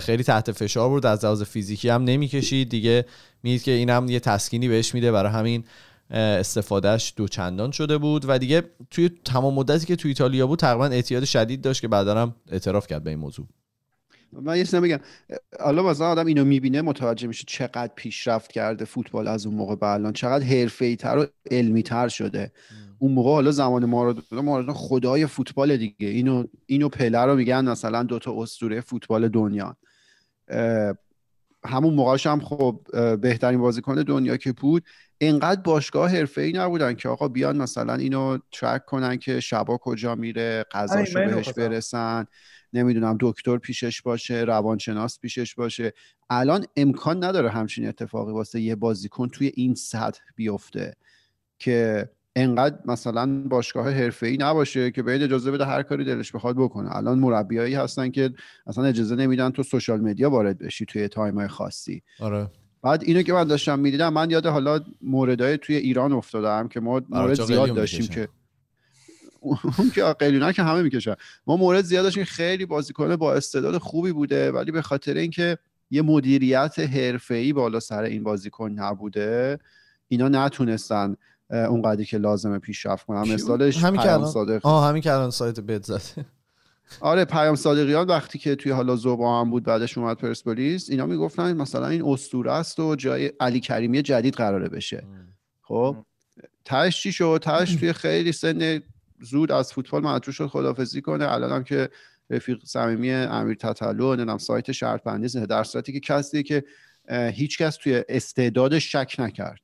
[0.00, 2.68] خیلی تحت فشار بود از لحاظ فیزیکی هم نمی‌کشید.
[2.68, 3.04] دیگه
[3.42, 5.64] می‌دید که اینم یه تسکینی بهش میده برای همین
[6.10, 8.24] استفادهش دو چندان شده بود.
[8.28, 12.14] و دیگه توی تمام مدتی که توی ایتالیا بود تقریبا اعتیاد شدید داشت که بعدا
[12.22, 13.46] هم اعتراف کرد به این موضوع.
[14.32, 14.98] من یه بگم.
[15.60, 19.86] حالا مثلا آدم اینو می‌بینه متوجه میشه چقدر پیشرفت کرده فوتبال از اون موقع به
[19.86, 20.12] الان.
[20.12, 22.52] چقدر حرفه‌ای تر و علمی تر شده
[22.98, 26.08] اون موقع حالا زمان مارادونا مارادونا خدای فوتبال دیگه.
[26.08, 29.76] اینو اینو پله رو میگن مثلا دوتا اسطوره فوتبال دنیا.
[31.64, 32.80] همون موقعش هم خب
[33.20, 34.84] بهترین بازیکن دنیا که بود.
[35.18, 40.14] اینقدر باشگاه حرفه ای نبودن که آقا بیان مثلا اینو ترک کنن که شبا کجا
[40.14, 42.26] میره غذاشو بهش برسن.
[42.76, 45.92] نمی‌دونم دکتر پیشش باشه روانشناس پیشش باشه.
[46.30, 50.94] الان امکان نداره همچین اتفاقی واسه یه بازیکن توی این سطح بیفته
[51.58, 53.86] که انقدر مثلا باشگاه
[54.22, 56.96] ای نباشه که باید اجازه بده هر کاری دلش بخواد بکنه.
[56.96, 58.30] الان مربیایی هستن که
[58.66, 62.02] اصلا اجازه نمیدن تو social media وارد بشی توی time خاصی.
[62.20, 62.50] آره.
[62.82, 67.02] بعد اینو که من داشتم می‌دیدم من یاد حالا موردهای توی ایران افتادم که ما
[67.08, 68.28] مورد زیاد داشتیم که
[69.40, 71.14] اون که قلیونا که همه می‌کشن.
[71.46, 75.58] ما مورد زیاد داشتیم خیلی بازیکن با استعداد خوبی بوده ولی به خاطر اینکه
[75.90, 79.58] یه مدیریت حرفه‌ای بالا سر این بازیکن نبوده
[80.08, 81.16] اینا نتونستن
[81.50, 83.34] اونقدری که لازمه پیشرفت کنن.
[83.34, 84.66] مثالش همین که صادق.
[84.66, 86.26] آه همین که الان سایت بد زده.
[87.00, 91.56] آره پیام صادقیان وقتی که توی حالا زوبا هم بود بعدش اومد پرسپولیس اینا می‌گفتن
[91.56, 95.06] مثلا این اسطوره است و جای علی کریمی جدید قراره بشه.
[95.62, 95.96] خب
[96.64, 98.82] تاش چی شد؟ تاش توی خیلی سن
[99.20, 101.32] زود از فوتبال معطوف شد خدافزی کنه.
[101.32, 101.88] الان هم که
[102.30, 106.64] رفیق صمیمی امیر تطلو نمی‌دونم سایت شرط بندی در صورتی که کسی که
[107.10, 109.60] هیچ کس توی استعداد شک نکرد.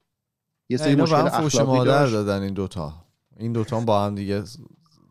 [0.69, 2.93] یه سری مشکل اخلاقی مادر دادن این دوتا.
[3.37, 4.43] این دوتا با هم دیگه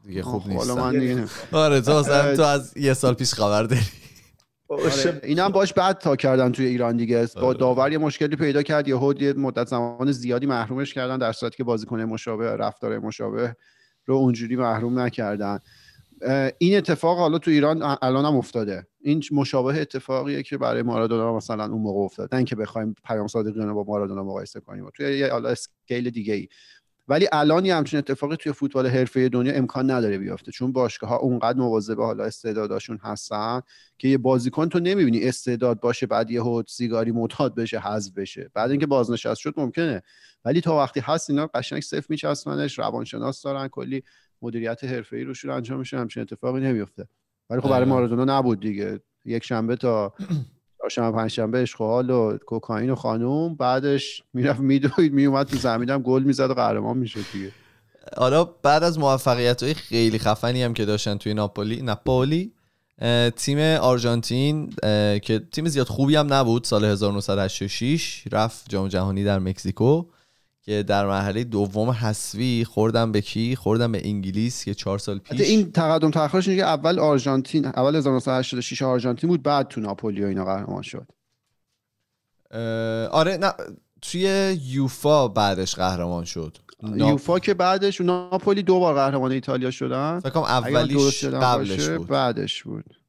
[0.05, 1.27] دیگه خوب نیستن.
[1.51, 2.03] آره تو
[2.35, 3.81] تو از یه سال پیش خبر داری.
[4.67, 5.21] آره.
[5.23, 7.27] این هم باش بعد تا کردن توی ایران دیگه.
[7.35, 7.57] با آره.
[7.57, 8.87] داور یه مشکلی پیدا کرد.
[8.87, 13.55] یه یه مدت زمان زیادی محرومش کردن در صورتی که بازیکن مشابه رفتار مشابه
[14.05, 15.59] رو اونجوری محروم نکردن.
[16.57, 18.87] این اتفاق حالا تو ایران الان هم افتاده.
[19.01, 22.29] این مشابه اتفاقیه که برای مارادونا مثلا اون موقع افتاد.
[22.31, 24.89] نه اینکه بخوایم پیام صادقیان با مارادونا مقایسه کنیم.
[24.93, 26.47] توی یه حالا اسکیل دیگه ای
[27.07, 30.51] ولی الان یه همچین اتفاقی توی فوتبال حرفه دنیا امکان نداره بیافته.
[30.51, 33.61] چون باشگاه ها اونقدر مواظب حالا استعداداشون هستن
[33.97, 38.51] که یه بازیکن تو نمی‌بینی استعداد باشه بعد یه سیگاری معتاد بشه حذف بشه.
[38.53, 40.01] بعد اینکه بازنشست شد ممکنه.
[40.45, 44.03] ولی تا وقتی هست اینا قشنگ صفر میچسبنش روانشناس دارن کلی
[44.41, 47.07] مدیریت حرفه‌ای روشون انجام میشه همچین اتفاقی نمیفته.
[47.49, 48.99] ولی خب برای مارادونا نبود دیگه.
[49.25, 50.13] یک شنبه تا
[50.77, 56.49] چهارشنبه پنجشنبه اشغال و کوکائین و خانوم بعدش می‌رفت میدوید میومد تو زمینم گل می‌زد
[56.49, 57.51] و قهرمان می‌شد دیگه.
[58.17, 62.53] حالا بعد از موفقیت های خیلی خفنی هم که داشتن توی ناپولی ناپولی
[63.35, 64.69] تیم آرژانتین
[65.21, 70.03] که تیم زیاد خوبی هم نبود سال 1986 رفت جام جهانی در مکزیکو.
[70.63, 75.41] که در مرحله دوم حسوی خوردم به کی؟ خوردم به انگلیس که چهار سال پیش
[75.41, 80.27] این تقدم تاخرش اینه که اول آرژانتین اول 1986 آرژانتین بود بعد تو ناپولی و
[80.27, 81.07] اینا قهرمان شد.
[83.11, 83.53] آره نه
[84.01, 86.57] توی یوفا بعدش قهرمان شد.
[86.95, 90.19] یوفا که بعدش ناپولی دو بار قهرمان ایتالیا شدن.
[90.19, 92.07] فکر کنم اولیش قبلش بود.
[92.07, 93.00] بعدش بود.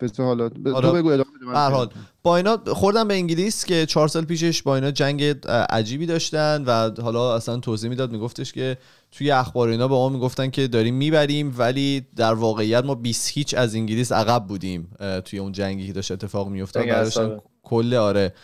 [0.00, 0.48] بس حالا.
[0.48, 1.88] تو بگو ادامه
[2.22, 5.22] با اینا خوردن به انگلیس که چهار سال پیشش با اینا جنگ
[5.70, 8.78] عجیبی داشتن و حالا اصلا توضیح می‌داد میگفتش که
[9.12, 13.54] توی اخبار اینا به ما می‌گفتن که داریم می‌بریم ولی در واقعیت ما 20 هیچ
[13.54, 14.90] از انگلیس عقب بودیم
[15.24, 17.42] توی اون جنگی که داشت اتفاق میافتاد.
[17.62, 18.34] کل آره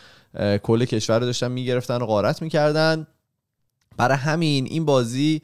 [0.62, 3.07] کل کشور رو داشتن می‌گرفتن و غارت می‌کردن.
[3.97, 5.43] برای همین این بازی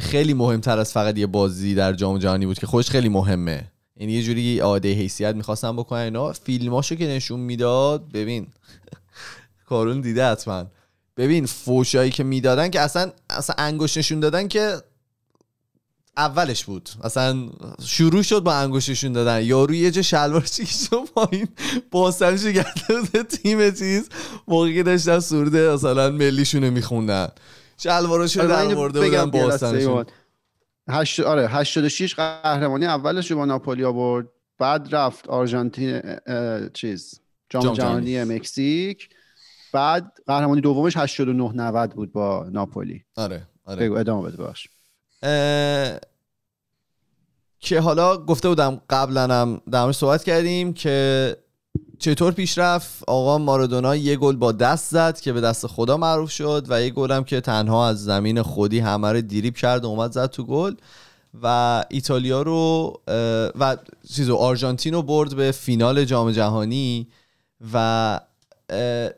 [0.00, 3.72] خیلی مهمتر از فقط یه بازی در جام جهانی بود که خودش خیلی مهمه.
[3.96, 6.32] یعنی یه جوری آده حیثیت می‌خواستم بکنن اینا.
[6.32, 8.46] فیلماشو که نشون می‌داد ببین
[9.68, 10.66] کارون دیده حتما.
[11.16, 14.76] ببین فوشایی که می‌دادن که اصلا اصلا انگوش نشون دادن که
[16.16, 16.90] اولش بود.
[17.04, 17.48] اصلا
[17.82, 19.44] شروع شد با انگشتشون دادن.
[19.44, 21.48] یارو یه جا شلوار چیکشو پایین
[21.90, 24.08] باستنش گرده تیم چیز.
[24.48, 27.28] موقعی که داشتن سورده مثلا ملیشونو میخوندن.
[27.78, 30.04] شلوارشو آره، در مورده بودن باستنشون
[30.88, 31.20] هشت...
[31.20, 36.02] آره 86 قهرمانی اولش با ناپولی آورد بعد رفت آرژانتین
[36.74, 37.20] چیز
[37.50, 38.24] جام جهانی.
[38.24, 39.08] مکزیک
[39.72, 43.04] بعد قهرمانی دومش 89 90 بود با ناپولی.
[43.16, 43.86] آره آره.
[43.86, 44.68] بگو ادامه بده باش.
[47.60, 51.36] که حالا گفته بودم قبلا هم در صحبت کردیم که
[51.98, 56.30] چطور پیش رفت؟ آقا مارادونا یه گل با دست زد که به دست خدا معروف
[56.30, 59.88] شد و یه گل هم که تنها از زمین خودی همه رو دیریب کرد و
[59.88, 60.74] اومد زد تو گل.
[61.42, 62.92] و ایتالیا رو
[63.58, 63.76] و
[64.14, 67.08] چیزو آرژانتین رو برد به فینال جام جهانی
[67.72, 68.20] و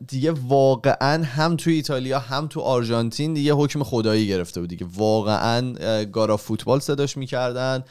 [0.07, 4.85] دیگه واقعا هم تو ایتالیا هم تو آرژانتین دیگه حکم خدایی گرفته بود دیگه.
[4.95, 5.73] واقعا
[6.05, 7.83] گارا فوتبال صداش می‌کردن.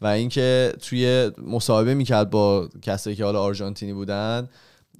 [0.00, 4.48] و اینکه توی مصاحبه می‌کرد با کسایی که حالا آرژانتینی بودن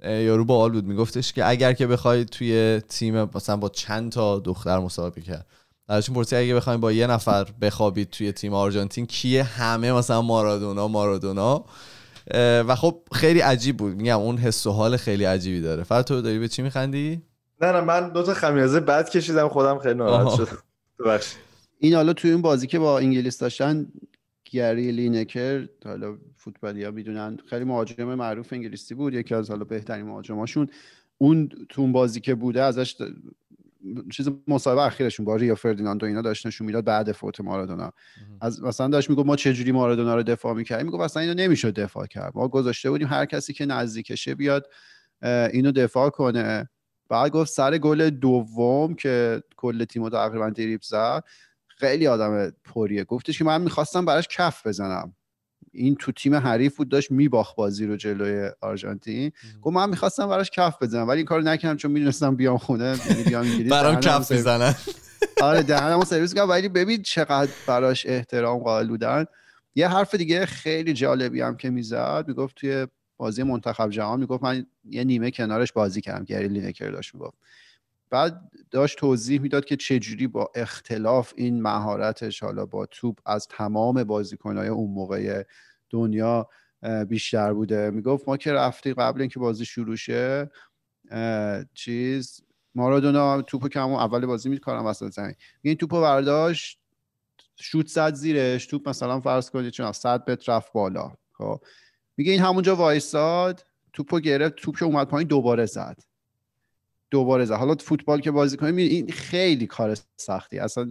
[0.03, 0.85] یارو باحال بود.
[0.85, 5.45] میگفتش که اگر که بخوای توی تیم مثلا با چند تا دختر مصاحبه کرد.
[5.89, 10.87] ازشون پرسی اگه بخوایم با یه نفر بخوابید توی تیم آرژانتین کیه همه مثلا مارادونا
[10.87, 11.65] مارادونا؟
[12.33, 13.95] و خب خیلی عجیب بود.
[13.95, 15.83] میگم اون حس و حال خیلی عجیبی داره.
[15.83, 17.21] فرد تو داری به چی میخندی؟
[17.61, 20.35] نه نه من دو تا خمیازه بد کشیدم خودم خیلی ناراحت.
[20.37, 20.57] شدم.
[20.99, 21.37] ببخشید.
[21.79, 23.87] این حالا توی این بازی که با انگلیس داشتن
[24.51, 30.05] گری لینکر حالا فوتبالی ها می‌دونن خیلی مهاجم معروف انگلیسی بود یکی از حالا بهترین
[30.05, 30.67] مهاجماشون.
[31.17, 32.95] اون تو اون بازی که بوده ازش
[34.11, 37.91] چیز مصاحبه اخیرشون با ریا فردیناندو اینا داشت نشون می‌داد بعد فوت مارادونا.
[38.41, 41.73] از مثلا داشت می‌گفت ما چه جوری مارادونا رو دفاع می‌کردیم؟ می‌گفت اصلا اینو نمی‌شد
[41.73, 42.31] دفاع کرد.
[42.35, 44.67] ما گذاشته بودیم هر کسی که نزدیکشه بیاد
[45.23, 46.69] اینو دفاع کنه.
[47.09, 51.23] بعد گفت سر گل دوم که کل تیمو تقریبا دریبل زد.
[51.79, 53.03] خیلی آدم پریه.
[53.03, 55.13] گفتش که من می‌خواستم براش کف بزنم.
[55.71, 59.31] این تو تیم حریف بود داشت میباخت بازی رو جلوی آرژانتین.
[59.61, 62.95] گفت من می‌خواستم براش کف بزنم ولی این کارو نکردم چون می‌دونستم بیام خونه
[63.27, 64.75] بیام انگلیس برام کف می‌زنن
[65.41, 66.49] آره دهنمو سرویس کردم.
[66.49, 69.25] ولی ببین چقدر براش احترام قائل بودن.
[69.75, 72.87] یه حرف دیگه خیلی جالبی هم که می‌زد می‌گفت توی
[73.17, 77.37] بازی منتخب جهان می‌گفت من یه نیمه کنارش بازی کردم گری لینکر داشت می‌گفت.
[78.09, 84.03] بعد داشت توضیح می‌داد که چجوری با اختلاف این مهارتش حالا با توپ از تمام
[84.03, 85.43] بازیکنهای اون موقع
[85.89, 86.49] دنیا
[87.07, 87.89] بیشتر بوده.
[87.89, 90.51] می‌گفت ما که رفتی قبل اینکه بازی شروع شه
[91.73, 92.41] چیز
[92.75, 95.35] مارادونا توپو همون اول بازی می‌کنم وسط زمین.
[95.61, 96.79] این توپو برداشت
[97.55, 101.11] شوت زد زیرش توپ مثلا فرض کنید چون 100 متر رفت بالا.
[101.31, 101.61] خب
[102.17, 105.97] میگه این همونجا وایساد توپو گرفت توپ که اومد پایین دوباره زد.
[107.11, 107.53] دوباره زد.
[107.53, 110.59] حالا فوتبال که بازی کنیم این خیلی کار سختی.
[110.59, 110.89] اصلا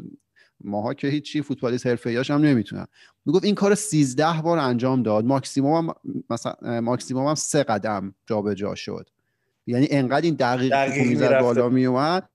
[0.65, 2.87] ماها که هیچی فوتبالیست حرفه‌ایاش هم نمی‌تونن.
[3.27, 5.25] می‌گفت این کار 13 بار انجام داد.
[5.25, 5.95] ماکسیموم هم
[6.31, 9.09] مثلا اه، ماکسیموم هم سه قدم جابجا شد.
[9.67, 11.41] یعنی انقدر این دقیق دقیق می‌زد.
[11.41, 12.29] بالا میومد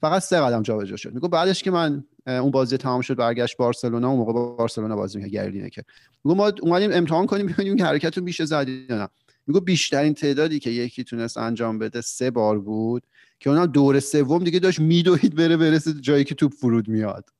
[0.00, 1.14] فقط سه قدم جابجا شد.
[1.14, 5.18] می‌گفت بعدش که من اون بازی تمام شد برگشت بارسلونا اون موقع با بارسلونا بازی
[5.18, 5.82] می‌کرد گری لینکر
[6.24, 9.08] می‌گفت ما اومدیم امتحان کنیم ببینیم که حرکتتون میشه زدی یا نه.
[9.46, 13.02] می‌گفت بیشترین تعدادی که یکی تونست انجام بده سه بار بود
[13.40, 17.30] که اونم دور سوم دیگه داشت میدوید بره برسه جایی که توپ فرود میاد.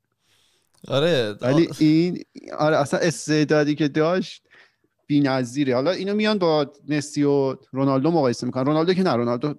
[0.88, 2.24] آره ولی این
[2.58, 4.42] آره اصلا استعدادی که داشت
[5.06, 5.74] بی‌نظیره.
[5.74, 8.66] حالا اینو میان با مسی و رونالدو مقایسه می‌کنن.
[8.66, 9.54] رونالدو که نه رونالدو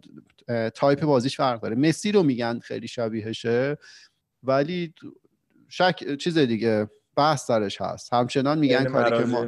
[0.76, 1.76] تایپ بازیش فرق داره.
[1.76, 3.78] مسی رو میگن خیلی شبیهشه
[4.44, 4.94] ولی
[5.70, 8.14] شک چیز دیگه بحث درش هست.
[8.14, 9.48] همچنان میگن کاری که ما.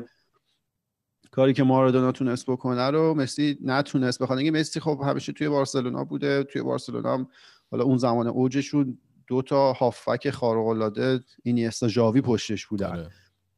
[1.40, 6.04] کاری که مارادونا تونست بکنه رو مسی نتونست بخاطر اینکه مسی خب همیشه توی بارسلونا
[6.04, 6.44] بوده.
[6.44, 7.28] توی بارسلونا هم
[7.72, 8.98] حالا اون زمان اوجشون
[9.28, 12.88] دو تا هافک خارق العاده اینیستا ژاوی پشتش بودن.
[12.88, 13.10] آره.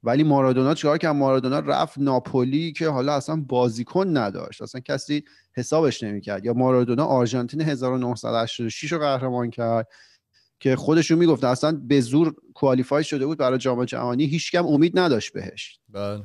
[0.04, 4.62] ولی مارادونا چیکار کرد؟ مارادونا رفت ناپولی که حالا اصلا بازیکن نداشت.
[4.62, 6.46] اصلا کسی حسابش نمی‌کرد.
[6.46, 9.88] یا مارادونا آرژانتین 1986 رو قهرمان کرد
[10.60, 14.26] که خودشون می‌گفتن اصلا به زور کوالیفای شده بود برای جام جهانی.
[14.26, 15.80] هیچکم امید نداشت بهش.
[15.90, 16.24] بله.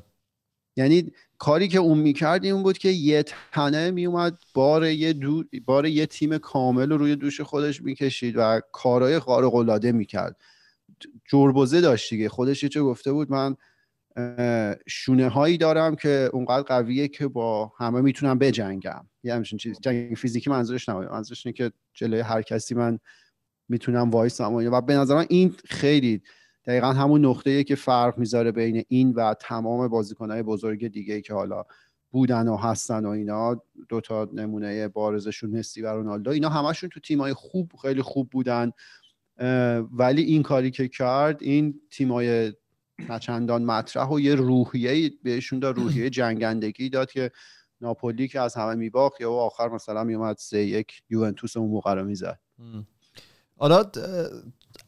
[0.77, 5.45] یعنی کاری که اون می‌کرد این بود که یه تنه میومد بار یه دو...
[5.65, 10.37] بار یه تیم کامل رو روی دوش خودش می‌کشید و کارهای خارق العاده می‌کرد.
[11.25, 12.29] جربوزه داشت دیگه.
[12.29, 13.57] خودش چه گفته بود من
[14.87, 19.07] شونه هایی دارم که اونقدر قویه که با همه می‌تونم بجنگم.
[19.23, 19.81] یه همچین چیز.
[19.81, 21.09] جنگ فیزیکی منظورش نبود.
[21.09, 22.99] منظورش اینه که جلوی هر کسی من
[23.69, 26.23] می‌تونم وایسم و به نظر من این خیلی
[26.67, 31.65] دقیقا همون نقطه‌ایه که فرق می‌ذاره بین این و تمام بازیکنهای بزرگ دیگه که حالا
[32.11, 37.01] بودن و هستن و اینا دو تا نمونه بارزشون مسی و رونالدو اینا همشون تو
[37.01, 38.73] تیمای خوب خیلی خوب بودن
[39.93, 42.53] ولی این کاری که کرد این تیمای
[43.09, 47.31] نچندان مطرح و یه روحیه بهشون داد روحیه جنگندگی داد که
[47.81, 52.05] ناپولی که از همه میباخت یا آخر مثلا میومد سه یک یوونتوس اون موقع رو
[52.05, 52.39] می‌زد.
[53.57, 53.85] حالا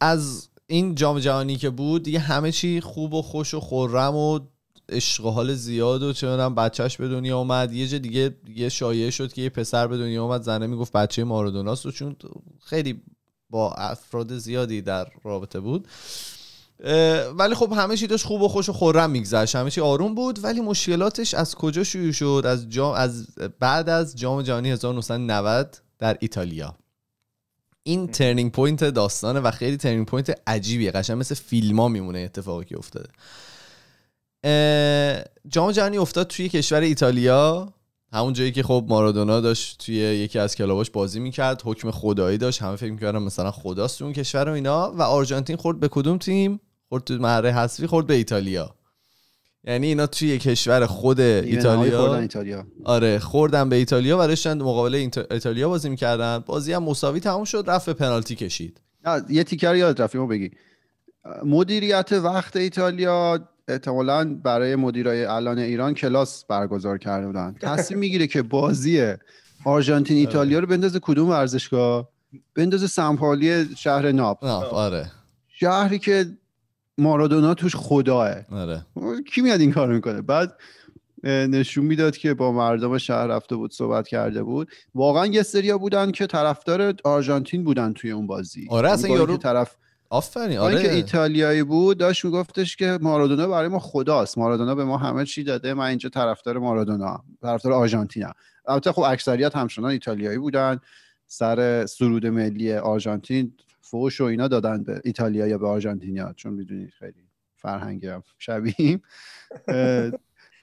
[0.00, 4.40] از این جام جهانی که بود دیگه همه چی خوب و خوش و خورم و
[4.88, 7.72] عشق و حال زیاد و چه بچهش به دنیا اومد.
[7.72, 11.24] یه جا دیگه یه شایعه شد که یه پسر به دنیا اومد زنه می‌گفت بچه
[11.24, 12.16] مارادوناست و چون
[12.64, 13.02] خیلی
[13.50, 15.88] با افراد زیادی در رابطه بود.
[17.38, 19.56] ولی خب همه چی داشت خوب و خوش و خورم میگذشت.
[19.56, 23.26] همه چی آروم بود ولی مشکلاتش از کجا شروع شد؟ از جام از
[23.60, 26.74] بعد از جام جهانی 1990 در ایتالیا.
[27.88, 30.90] این turning point داستانه و خیلی turning point عجیبیه.
[30.90, 33.08] قشنگ مثل فیلم ها میمونه اتفاقی که افتاده.
[35.48, 37.72] جام جهانی افتاد توی کشور ایتالیا.
[38.12, 42.38] همون جایی که خب مارادونا داشت توی یکی از club اش بازی می‌کرد حکم خدایی
[42.38, 42.62] داشت.
[42.62, 44.92] همه فکر می‌کردن مثلا خداست اون کشور و اینا.
[44.92, 48.74] و آرژانتین خورد به کدوم تیم؟ خورد تو مرحله حذفی خورد به ایتالیا.
[49.64, 52.66] یعنی اینا توی کشور خود ایتالیا؟ ایتالیا.
[52.84, 56.38] آره خوردن به ایتالیا و داشتن مقابله ایت- ایتالیا بازی می‌کردن.
[56.46, 58.80] بازی هم مساوی تموم شد رفت به پنالتی کشید.
[59.06, 60.50] نه یه تیکر یاد رفتیم بگی.
[61.44, 67.54] مدیریت وقت ایتالیا احتمالا برای مدیرای الان ایران کلاس برگزار کرده بودن.
[67.62, 69.12] تصمیم می‌گیره که بازی
[69.64, 72.08] آرژانتین ایتالیا رو بندازه کدوم ورزشگاه؟
[72.56, 74.44] بندازه سمپالی شهر ناپ.
[74.44, 75.10] آه، آره.
[75.48, 76.26] شهری که
[76.98, 78.86] مارادونا توش خداه آره.
[79.32, 80.56] کی میاد این کار می‌کنه؟ بعد
[81.24, 84.68] نشون می‌داد که با مردم شهر رفته بود صحبت کرده بود.
[84.94, 88.66] واقعا یه سریا بودن که طرفدار آرژانتین بودن توی اون بازی.
[88.70, 89.76] آره، اصلا یعنی یارو- طرف
[90.10, 90.78] آفرین آره.
[90.80, 94.38] ایتالیایی بود داشت میگفتش که مارادونا برای ما خداست.
[94.38, 98.32] مارادونا به ما همه چی داده من اینجا طرفدار مارادونا طرفدار آرژانتینم
[98.68, 100.80] البته خب اکثریت همچنان ایتالیایی بودن.
[101.26, 103.52] سر سرود ملی آرژانتین
[103.90, 107.28] فوش و اینا دادن به ایتالیا یا به آرژانتینیا چون می‌دونید خیلی
[108.38, 109.02] شبیهیم
[109.68, 110.10] اه،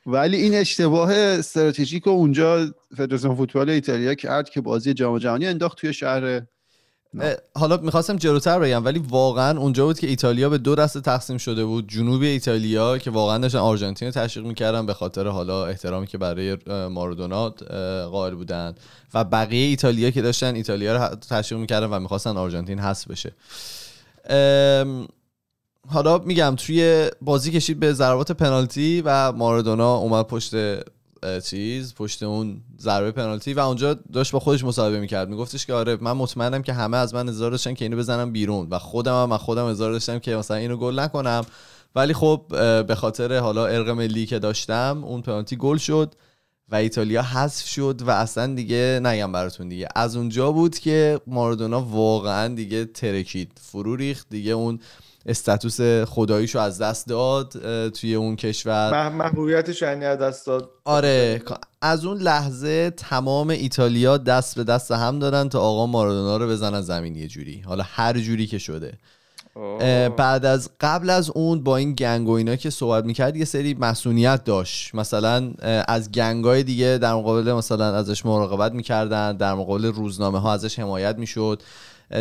[0.06, 5.94] ولی این اشتباه استراتژیک اونجا فدراسیون فوتبال ایتالیا کرد که بازی جام جهانی انداخت توی
[5.94, 6.42] شهر
[7.56, 11.66] حالا می‌خواستم جلوتر بگم ولی واقعا اونجا بود که ایتالیا به دو دسته تقسیم شده
[11.66, 11.90] بود.
[11.90, 16.58] جنوب ایتالیا که واقعا داشتن آرژانتین رو تشویق می‌کردن به خاطر حالا احترامی که برای
[16.90, 17.50] مارادونا
[18.12, 18.76] قائل بودن.
[19.14, 23.32] و بقیه ایتالیا که داشتن ایتالیا رو تشویق می‌کردن و می‌خواستن آرژانتین حذف بشه.
[25.88, 30.56] حالا میگم توی بازی کشید به ضربات پنالتی و مارادونا اومد پشت
[31.44, 35.30] چیز پشت اون ضربه پنالتی و اونجا داشت با خودش مصاحبه می‌کرد.
[35.30, 38.68] میگفتش که آره من مطمئنم که همه از من انتظار داشتن که اینو بزنم بیرون
[38.70, 41.46] و خودم هم از خودم انتظار داشتم که مثلا اینو گل نکنم.
[41.96, 42.42] ولی خب
[42.88, 46.16] به خاطر حالا ارق ملی که داشتم اون پنالتی گل شد
[46.70, 49.88] و ایتالیا حذف شد و اصلا دیگه نگم براتون دیگه.
[49.96, 53.52] از اونجا بود که مارادونا واقعا دیگه ترکید.
[53.62, 54.28] فرو ریخت.
[54.30, 54.80] دیگه اون
[55.26, 57.54] استاتوس خداییشو از دست داد
[57.90, 59.10] توی اون کشور.
[59.10, 60.70] مح- محبوبیتش یعنی از دست داد.
[60.86, 61.42] آره
[61.82, 66.82] از اون لحظه تمام ایتالیا دست به دست هم دادن تا آقا مارادونا رو بزنن
[66.82, 67.62] زمین یه جوری.
[67.66, 68.94] حالا هر جوری که شده.
[70.18, 73.74] بعد از قبل از اون با این گنگ و اینا که صحبت می‌کرد یه سری
[73.74, 74.96] مسئولیت داشت.
[74.96, 75.52] مثلا
[75.88, 81.18] از گنگای دیگه در مقابل مثلا ازش مراقبت می‌کردن در مقابل روزنامه ها ازش حمایت
[81.18, 81.64] می‌شد.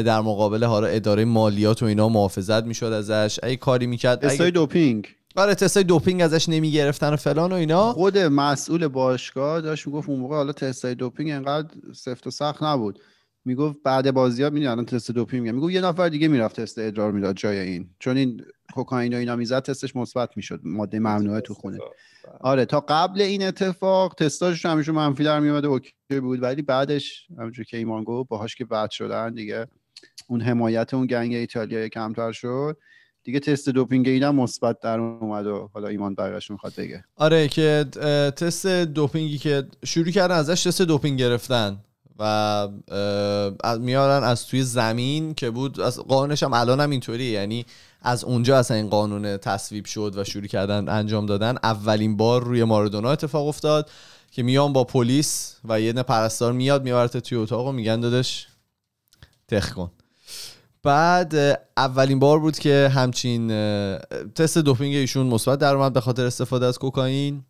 [0.03, 3.41] در مقابل حالا اداره مالیات و اینا محافظت می‌شد ازش.
[3.43, 5.09] هر کاری می‌کرد تستای دوپینگ.
[5.37, 7.93] آره تستای دوپینگ ازش نمی‌گرفتن و فلان و اینا.
[7.93, 12.99] خود مسئول باشگاه داشت می‌گفت اون موقع حالا تستای دوپینگ انقدر سفت و سخت نبود.
[13.45, 16.79] می‌گفت بعد بازی ها می‌دونی الان تست دوپینگ میگن می‌گفت یه نفر دیگه می‌رفت تست
[16.79, 17.91] ادرار می‌داد جای این.
[17.99, 18.41] چون این
[18.75, 20.61] کوکائین و اینا می‌زد تستش مثبت می‌شد.
[20.65, 21.79] ماده ممنوعه تو خونه.
[22.41, 26.43] آره تا قبل این اتفاق تستاش همیشه منفی در میومد و اوکی بود.
[26.43, 29.67] ولی بعدش همونجور که ایمان گفت باهاش که بد شدن دیگه.
[30.29, 32.77] اون حمایت اون گنگ ایتالیا کمتر شد
[33.25, 37.05] دیگه تست دوپینگ اینا مثبت در اومد و حالا ایمان بقیه‌اش می‌خواد بگه.
[37.17, 37.85] آره که
[38.37, 41.77] تست دوپینگی که شروع کردن ازش تست دوپینگ گرفتن
[42.19, 42.69] و
[43.81, 47.31] میارن از توی زمین که بود از قانونش هم الان هم اینطوریه.
[47.31, 47.67] یعنی
[48.03, 51.57] از اونجا اصلا این قانون تصویب شد و شروع کردن انجام دادن.
[51.63, 53.91] اولین بار روی مارادونا اتفاق افتاد
[54.31, 58.47] که میان با پلیس و یه پرستار میاد میبرت توی اتاق و میگن دادش
[59.49, 59.91] تخ کن.
[60.83, 61.35] بعد
[61.77, 63.49] اولین بار بود که همچین
[64.35, 67.45] تست دوپینگ ایشون مثبت در اومد به خاطر استفاده از کوکائین.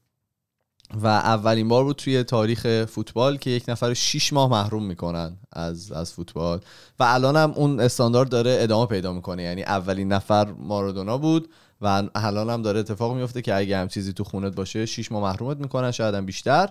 [1.02, 5.36] و اولین بار بود توی تاریخ فوتبال که یک نفر رو 6 ماه محروم می‌کنن
[5.52, 6.60] از از فوتبال.
[6.98, 9.42] و الان هم اون استاندارد داره ادامه پیدا می‌کنه.
[9.42, 11.48] یعنی اولین نفر مارادونا بود
[11.80, 15.22] و الان هم داره اتفاق میفته که اگه هم چیزی تو خونت باشه 6 ماه
[15.22, 16.68] محرومت می‌کنن شاید هم بیشتر.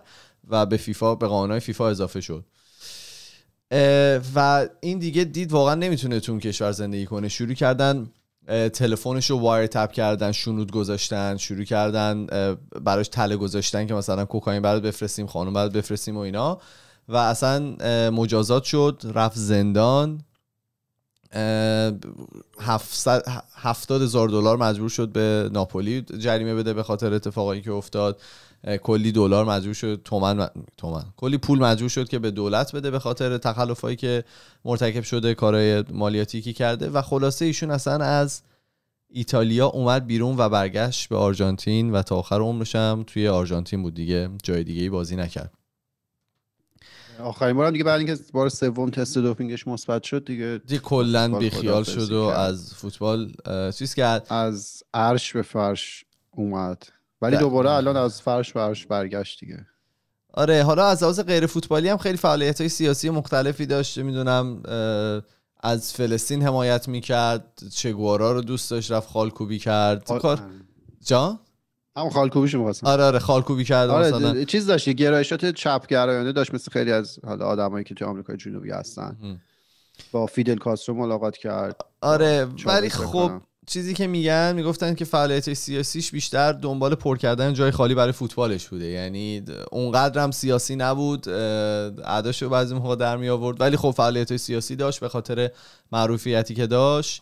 [0.49, 2.45] و به فیفا به قانونهای فیفا اضافه شد.
[4.35, 7.29] و این دیگه دید واقعا نمی‌تونه تو اون کشور زندگی کنه.
[7.29, 8.07] شروع کردن
[8.73, 12.27] تلفنش رو وایر تپ کردن شنود گذاشتن شروع کردن
[12.81, 16.59] براش تله گذاشتن که مثلا کوکائین برات بفرستیم خانم برات بفرستیم و اینا.
[17.09, 17.59] و اصلا
[18.09, 20.21] مجازات شد رفت زندان.
[21.31, 21.91] اه،
[22.59, 23.23] 700
[23.55, 28.21] هفتاد هزار دلار مجبور شد به ناپولی جریمه بده به خاطر اتفاقایی که افتاد.
[28.83, 31.03] کلی دلار مجبور شد تومن تومن.
[31.17, 34.23] کلی پول مجبور شد که به دولت بده به خاطر تخلفایی که
[34.65, 36.89] مرتکب شده کارهای مالیاتی که کرده.
[36.89, 38.41] و خلاصه ایشون اصلا از
[39.09, 43.93] ایتالیا اومد بیرون و برگشت به آرژانتین و تا آخر عمرش هم توی آرژانتین بود
[43.93, 44.29] دیگه.
[44.43, 45.51] جای دیگه ای بازی نکرد.
[47.19, 50.61] آخرین بارم دیگه بعد اینکه بار سوم تست دوپینگش مثبت شد دیگه.
[50.67, 52.21] دیگه کلا بیخیال شد و.
[52.21, 53.33] از فوتبال
[53.71, 56.83] چیز کرد؟ از عرش به فرش اومد.
[57.23, 59.65] ولی ده- دوباره الان از فرش عرش برگشت دیگه.
[60.33, 64.63] آره حالا از لحاظ غیر فوتبالی هم خیلی فعالیت های سیاسی مختلفی داشته می‌دونم
[65.63, 70.11] از فلسطین حمایت می‌کرد چگوارا رو دوست داشت رفت خالکوبی کرد.
[70.11, 70.39] آ- کار
[71.05, 71.39] جا
[71.97, 72.87] همون خالکوبیشو می‌خواستم.
[72.87, 74.43] آره آره خالکوبی کرد آره مثلا.
[74.43, 78.37] چیز داشت یه گرایشات چپ گرایانه داشت مثل خیلی از حالا آدمایی که تو آمریکای
[78.37, 79.17] جنوبی هستن.
[79.21, 79.41] مهم.
[80.11, 81.75] با فیدل کاسترو ملاقات کرد.
[82.01, 83.31] آره ولی خب.
[83.65, 88.67] چیزی که میگن می‌گفتن که فعالیت سیاسیش بیشتر دنبال پر کردن جای خالی برای فوتبالش
[88.67, 88.85] بوده.
[88.85, 91.29] یعنی اونقدر هم سیاسی نبود
[92.41, 93.61] رو بعضی موقع در می آورد.
[93.61, 95.51] ولی خب فعالیت سیاسی داشت به خاطر
[95.91, 97.21] معروفیتی که داشت.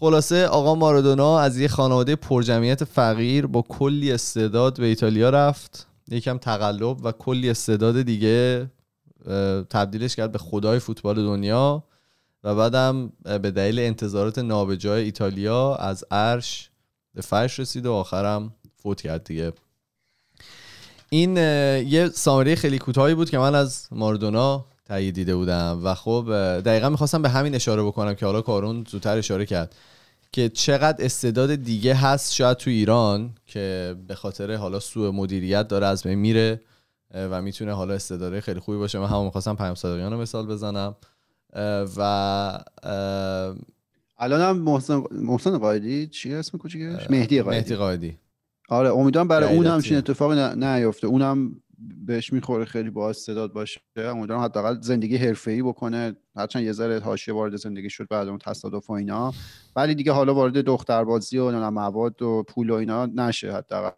[0.00, 5.86] خلاصه آقا مارادونا از یه خانواده پرجمعیت فقیر با کلی استعداد به ایتالیا رفت.
[6.10, 8.70] یکم تقلب و کلی استعداد دیگه
[9.70, 11.84] تبدیلش کرد به خدای فوتبال دنیا.
[12.46, 16.70] و بعدم به دلیل انتظارات نابجای ایتالیا از عرش
[17.14, 19.52] به فرش رسید و آخرم فوت کرد دیگه.
[21.10, 21.36] این
[21.86, 26.24] یه سامری خیلی کوتاهی بود که من از ماردونا تهیه دیده بودم و خب
[26.60, 29.74] دقیقا می‌خواستم به همین اشاره بکنم که حالا کارون زودتر اشاره کرد
[30.32, 35.86] که چقدر استعداد دیگه هست شاید تو ایران که به خاطر حالا سوء مدیریت داره
[35.86, 36.60] از بین میره
[37.14, 38.98] و می‌تونه حالا استعداده خیلی خوبی باشه.
[38.98, 40.96] من همون می‌خواستم پیام صادقیان رو مثال بزنم.
[41.96, 42.00] و
[44.18, 48.18] الان هم محسن محسن قایدی چی اسم کوچیکش مهدی قایدی مهدی قایدی
[48.68, 51.06] آره امیدوارم برای اون همچین اتفاقی نیفته.
[51.06, 51.62] اونم
[52.06, 53.80] بهش می‌خوره خیلی با استعداد باشه.
[53.96, 56.16] امیدوارم حداقل زندگی حرفه‌ای بکنه.
[56.36, 59.32] هرچند یه ذره حاشیه وارد زندگی شد بعد اون تصادف و اینا.
[59.76, 63.94] ولی دیگه حالا وارد دختربازی و مواد و پول و اینا نشه حداقل.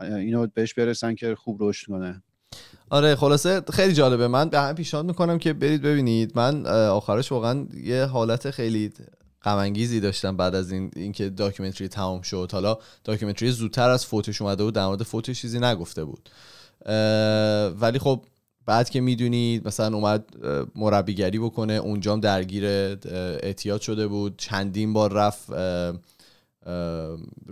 [0.00, 2.22] اینو بهش برسن که خوب رشد کنه.
[2.90, 4.28] آره خلاصه خیلی جالبه.
[4.28, 6.32] من به همه پیشنهاد می‌کنم که برید ببینید.
[6.34, 8.92] من آخرش واقعا یه حالت خیلی
[9.42, 12.48] غمانگیزی داشتم بعد از این اینکه documentary تمام شد.
[12.52, 16.30] حالا documentary زودتر از فوتش اومده بود در مورد فوتش چیزی نگفته بود.
[17.80, 18.24] ولی خب
[18.66, 20.24] بعد که می‌دونید مثلا اومد
[20.74, 24.34] مربیگری بکنه اونجام درگیر اعتیاد شده بود.
[24.36, 25.50] چندین بار رفت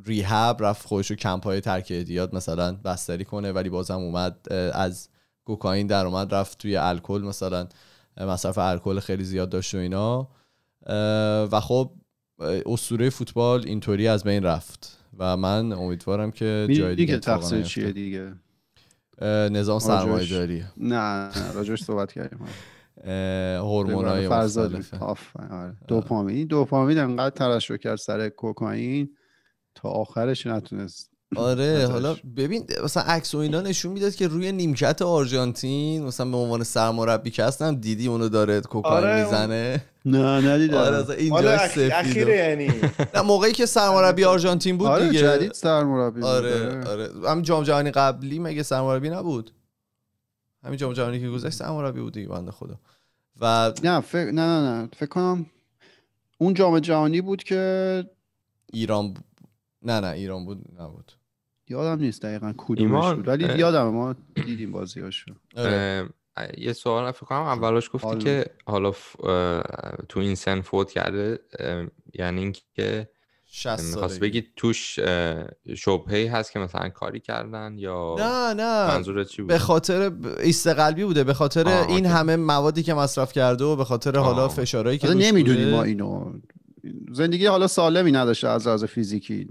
[0.07, 5.09] ریهب رفت خودش رو کمپ های ترک اعتیاد مثلا بستری کنه ولی بازم اومد از
[5.47, 7.69] کوکائین در اومد رفت توی الکل مثلا
[8.17, 10.29] مصرف الکل خیلی زیاد داشت و اینا.
[11.53, 11.91] و خب
[12.67, 14.99] اسطوره فوتبال اینطوری از بین رفت.
[15.19, 18.33] و من امیدوارم که جای دیگه تقصیر چیه دیگه؟
[19.51, 22.39] نظام سرمایه داری نه راجوش صحبت کردیم.
[23.57, 24.95] هورمونای مختلف.
[25.51, 25.77] آره.
[25.89, 26.47] دوپامین.
[26.47, 29.17] دوپامین انقدر ترشح کرد سر کوکائین
[29.75, 35.03] تا آخرش نتونست آره حالا ببین مثلا عکس و اینا نشون می‌داد که روی نیمکت
[35.03, 40.77] آرژانتین مثلا به عنوان سرمربی که هستم دیدی اونو داره کوکائین آره می‌زنه؟ نه ندیدم.
[40.77, 41.51] آره اینجا
[41.93, 42.71] اخیره یعنی.
[43.15, 45.21] نه موقعی که سرمربی آرژانتین بود آره دیگه.
[45.21, 47.11] جدید سرمربی آره آره.
[47.29, 49.51] هم جام جهانی قبلی مگه سرمربی نبود؟
[50.65, 52.75] همین جام جهانی که گذشت سرمربی بود دیگه بنده خدا.
[53.41, 54.89] و نه فکر نه نه نه.
[54.97, 55.47] فکر کنم
[56.39, 58.05] اون جام جهانی بود که
[58.73, 59.15] ایران.
[59.87, 61.13] نه نه ایران بود نبود.
[61.69, 65.35] یادم نیست دقیقا کدومش بود ولی یادم ما دیدیم بازیاشو.
[65.57, 66.09] آره.
[66.59, 68.93] یه سوال فکر کنم اولاش گفتی که حالا
[70.09, 71.39] تو این سن فوت کرده
[72.15, 73.09] یعنی اینکه
[73.47, 74.99] 60 می‌خواست بگی توش
[75.77, 78.87] شبهی هست که مثلا کاری کردن یا نه نه.
[78.95, 83.33] منظورت چی بود؟ به خاطر ایست قلبی بوده به خاطر این همه موادی که مصرف
[83.33, 86.33] کرده و به خاطر حالا فشارهایی که نمی‌دونیم ما اینو.
[87.13, 89.49] زندگی حالا سالمی نداشته از لحاظ فیزیکی.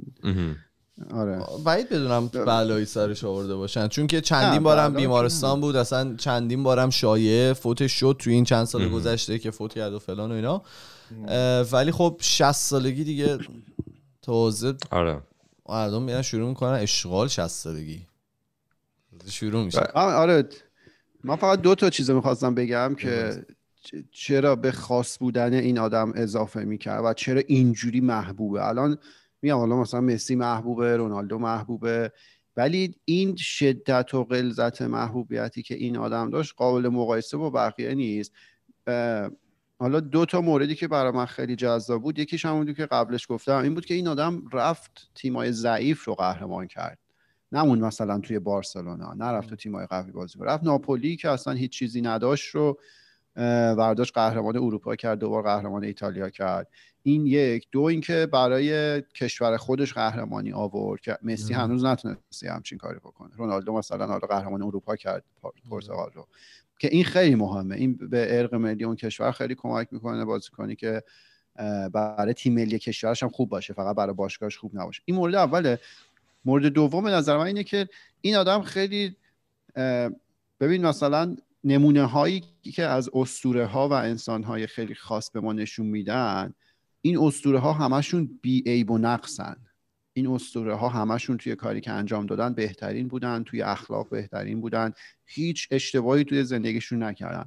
[1.11, 1.39] آره.
[1.65, 3.87] بعید بدونم بلایی سرش آورده باشن.
[3.87, 8.65] چون که چندین بارم بیمارستان بود اصلا چندین بارم شایعه فوتش شد تو این چند
[8.65, 10.61] سال گذشته که فوت کرد و فلان و اینا.
[11.71, 13.37] ولی خب 60 سالگی دیگه
[14.21, 15.21] تازه آره.
[15.69, 18.07] مردم میرن شروع می‌کنن اشغال 60 سالگی.
[19.29, 19.79] شروع میشه.
[19.93, 20.49] آره.
[21.23, 23.45] من فقط دو تا چیز می‌خواستم بگم که
[24.11, 28.97] چرا به خاص بودن این آدم اضافه می‌کرد و چرا اینجوری محبوبه؟ الان
[29.41, 32.11] میگم حالا مثلا مسی محبوبه رونالدو محبوبه
[32.57, 38.31] ولی این شدت و غلظت محبوبیتی که این آدم داشت قابل مقایسه با بقیه نیست.
[39.79, 43.57] حالا دو تا موردی که برای من خیلی جذاب بود یکیش همون که قبلش گفتم
[43.57, 46.99] این بود که این آدم رفت تیمای ضعیف رو قهرمان کرد.
[47.51, 52.01] نمون مثلا توی بارسلونا نرفت تو تیمای قوی بازی رفت ناپولی که اصلا هیچ چیزی
[52.01, 52.79] نداشت رو
[53.77, 56.67] ورداشت قهرمان اروپا کرد دوبار قهرمان ایتالیا کرد.
[57.03, 57.67] این یک.
[57.71, 63.29] دو اینکه برای کشور خودش قهرمانی آورد که مسی هنوز نتونستی همچین کاری بکنه.
[63.35, 65.23] رونالدو مثلا حالا قهرمان اروپا کرد
[65.69, 66.27] پرتغال رو.
[66.79, 67.75] که این خیلی مهمه.
[67.75, 71.03] این به ارق ملی اون کشور خیلی کمک می‌کنه بازیکنی که
[71.93, 75.01] برای تیم ملی کشورش هم خوب باشه فقط برای باشگاهش خوب نباشه.
[75.05, 75.79] این مورد اوله.
[76.45, 77.87] مورد دوم نظر من اینه که
[78.21, 79.15] این آدم خیلی
[80.59, 81.35] ببین مثلا
[81.65, 86.53] نمونه هایی که از اسطوره ها و انسان های خیلی خاص به ما نشون میدن
[87.01, 89.55] این اسطوره ها همشون بی عیب و نقصن
[90.17, 94.93] این اسطوره ها همشون توی کاری که انجام دادن بهترین بودن توی اخلاق بهترین بودن.
[95.25, 97.45] هیچ اشتباهی توی زندگیشون نکردن.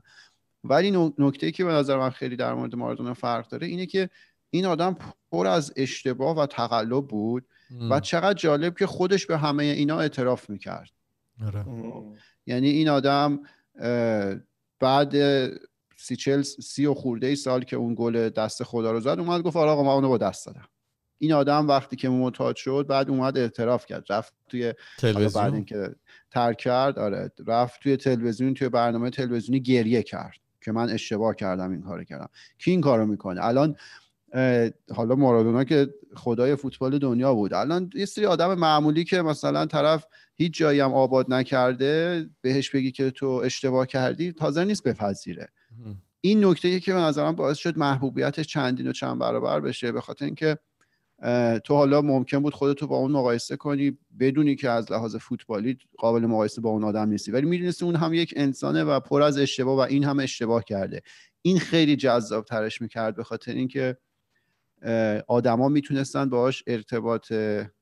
[0.65, 4.11] ولی نکته که به نظر من خیلی در مورد مارادونا فرق داره اینه که
[4.51, 4.97] این آدم
[5.33, 7.47] پر از اشتباه و تقلب بود
[7.91, 10.91] و چقدر جالب که خودش به همه اینا اعتراف می‌کرد.
[11.47, 11.65] آره.
[12.47, 13.41] یعنی این آدم
[14.81, 15.15] بعد
[15.97, 19.43] سی چل سی و خورده ای سال که اون گل دست خدا رو زد اومد
[19.43, 20.69] گفت آقا من اونو با دست دادم.
[21.19, 24.05] این آدم وقتی که معتاد شد بعد اومد اعتراف کرد.
[24.11, 25.95] رفت توی تلویزیون؟ بعد اینکه
[26.31, 27.33] ترک کرد آره.
[27.47, 32.29] رفت توی تلویزیون توی برنامه تلویزیونی گریه کرد که من اشتباه کردم این کارو کردم.
[32.59, 33.77] کی این کارو می‌کنه؟ الان
[34.95, 37.55] حالا مارادونا که خدای فوتبال دنیا بود.
[37.55, 40.07] الان یه سری آدم معمولی که مثلا طرف
[40.37, 45.49] هیچ جایی هم آباد نکرده بهش بگی که تو اشتباه کردی تازه نیست بپذیره.
[46.21, 50.25] این نکته که به نظرم باعث شد محبوبیتش چندین و چند برابر بشه به خاطر
[50.25, 50.59] اینکه
[51.65, 56.27] تو حالا ممکن بود خودتو با اون مقایسه کنی بدونی که از لحاظ فوتبالی قابل
[56.27, 57.31] مقایسه با اون آدم نیستی.
[57.31, 61.03] ولی می‌دونستی اون هم یک انسانه و پر از اشتباه و این هم اشتباه کرده.
[61.43, 63.97] این خیلی جذاب ترش می‌کرد به خاطر اینکه
[65.29, 67.33] آدما می‌تونستن باهاش ارتباط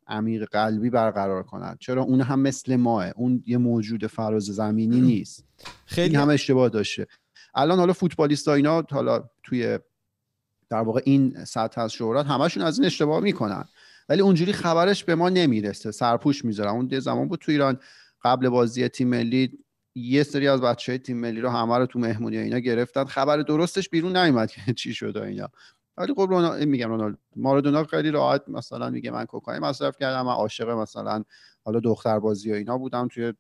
[0.06, 1.76] عمیق قلبی برقرار کنن.
[1.80, 3.12] چرا؟ اون هم مثل ماه.
[3.16, 5.44] اون یه موجود فراز زمینی نیست.
[5.86, 7.06] خیلی هم اشتباه داشته.
[7.54, 9.78] الان حالا فوتبالیست اینا حالا توی
[10.70, 13.64] در واقع این سطح از شهرت همشون از این اشتباه می‌کنن.
[14.08, 15.90] ولی اونجوری خبرش به ما نمی‌رسه.
[15.90, 16.70] سرپوش می‌ذارن.
[16.70, 17.78] اون یه زمان بود تو ایران
[18.24, 19.58] قبل بازی تیم ملی
[19.94, 23.04] یه سری از بچه های تیم ملی رو همه رو تو مهمونی اینا گرفتن.
[23.04, 25.48] خبر درستش بیرون نیومد که چی شده اینا.
[25.96, 26.56] ولی خب رونا...
[26.56, 31.24] میگم رونالدو مارادونا خیلی راحت مثلا میگه من کوکائین مصرف کردم من عاشق مثلا
[31.64, 33.32] حالا دختر بازی و اینا بودم توی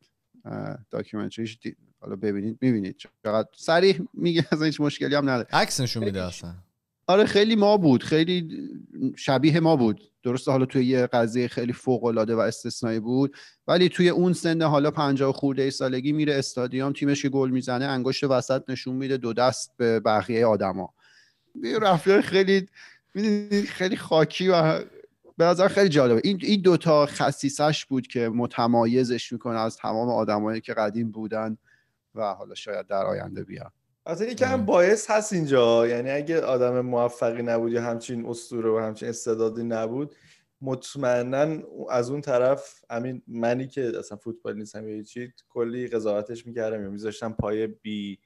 [0.90, 1.58] داکیومنتریش
[2.00, 2.96] حالا ببینید می‌بینید.
[3.22, 5.48] چقدر صریح میگه از هیچ مشکلی هم نداره.
[5.52, 6.54] عکس نشون میده اصلا.
[7.06, 8.02] آره خیلی ما بود.
[8.02, 8.68] خیلی
[9.16, 10.00] شبیه ما بود.
[10.22, 13.36] درسته حالا توی یه قضیه خیلی فوق العاده و استثنایی بود
[13.66, 17.84] ولی توی اون سن حالا 50 خورده ای سالگی میره استادیوم تیمش که گل می‌زنه
[17.84, 20.94] انگشت وسط نشون میده دو دست به بقیه آدما.
[21.80, 22.68] رفتار خیلی
[23.68, 24.84] خیلی خاکی و
[25.38, 26.20] به نظر خیلی جالبه.
[26.24, 31.58] این این دوتا خصیصش بود که متمایزش می‌کنه از تمام آدمایی که قدیم بودن
[32.14, 33.70] و حالا شاید در آینده بیان.
[34.06, 38.78] از این هم باعث هست اینجا یعنی اگه آدم موفقی نبود یا همچین اسطوره و
[38.78, 40.14] همچین استعدادی نبود
[40.60, 46.82] مطمئنا از اون طرف همین منی که اصلا فوتبال نیستم یا چی کلی قضاوتش می‌کردم
[46.82, 48.18] یا میذاشتم پای بی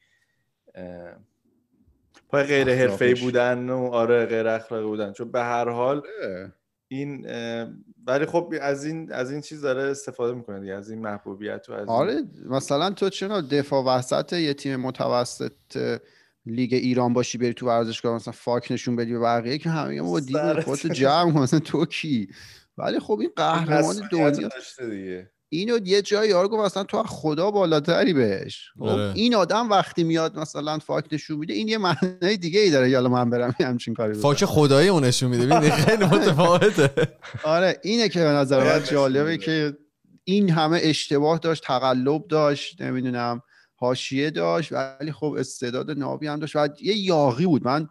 [2.31, 5.13] پای غیر حرفه‌ای بودن و آره غیر اخلاقی بودن.
[5.13, 6.03] چون به هر حال.
[6.89, 7.27] این
[8.07, 11.73] ولی خب از این از این چیز داره استفاده می‌کنه دیگه از این محبوبیت و
[11.73, 15.53] از آره مثلا تو چرا دفاع وسط یه تیم متوسط
[16.47, 20.21] لیگ ایران باشی بری تو ورزشگاه مثلا فاک نشون بدی به بقیه که همه ما
[20.21, 22.29] دیدیم خودت جمع مثلا تو کی؟
[22.79, 24.31] ولی خب این قهرمان دنیا.
[24.31, 25.31] دیگه.
[25.53, 28.71] اینو یه جایی یارو گفت مثلا تو خدا بالاتری بهش.
[28.79, 29.13] خب آره.
[29.15, 32.91] این آدم وقتی میاد مثلا فاک نشون میده این یه معنی دیگه ای داره.
[32.91, 34.23] یالا من برم همچین کاری بکنم.
[34.23, 35.47] فاک خدایی اون نشون میده.
[35.47, 36.91] ببین خیلی متفاوته.
[37.43, 39.77] آره اینه که به نظر من جالبه که
[40.25, 43.43] این همه اشتباه داشت تقلب داشت نمی‌دونم
[43.75, 46.57] حاشیه داشت ولی خب استعداد نابی هم داشت.
[46.57, 47.65] و یه یاقی بود.
[47.65, 47.89] من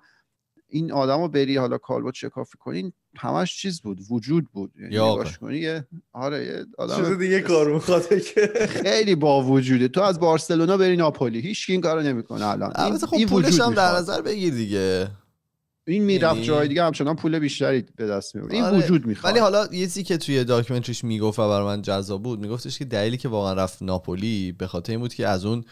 [0.69, 4.71] این آدمو بری حالا کالبوت شکافی کنین همش چیز بود وجود بود.
[4.79, 5.81] یعنی کنی
[6.13, 8.51] آره یه آدم چیز دیگه کار می‌خواد که.
[8.67, 9.87] خیلی با وجوده.
[9.87, 12.71] تو از بارسلونا بری ناپولی هیچ این کارو نمی‌کنه الان.
[12.75, 15.07] البته خب پولش هم در نظر بگیر دیگه.
[15.87, 16.47] این می‌رفت یعنی...
[16.47, 18.77] جای دیگه همچنان پول بیشتری به دست می‌برد این آره.
[18.77, 19.33] وجود می‌خواد.
[19.33, 22.85] ولی حالا یه چیزی که توی داکیومنتریش می‌گفت و برای من جذاب بود میگفتش که
[22.85, 25.63] دلیلی که واقعا رفت ناپولی به خاطر این بود که از اون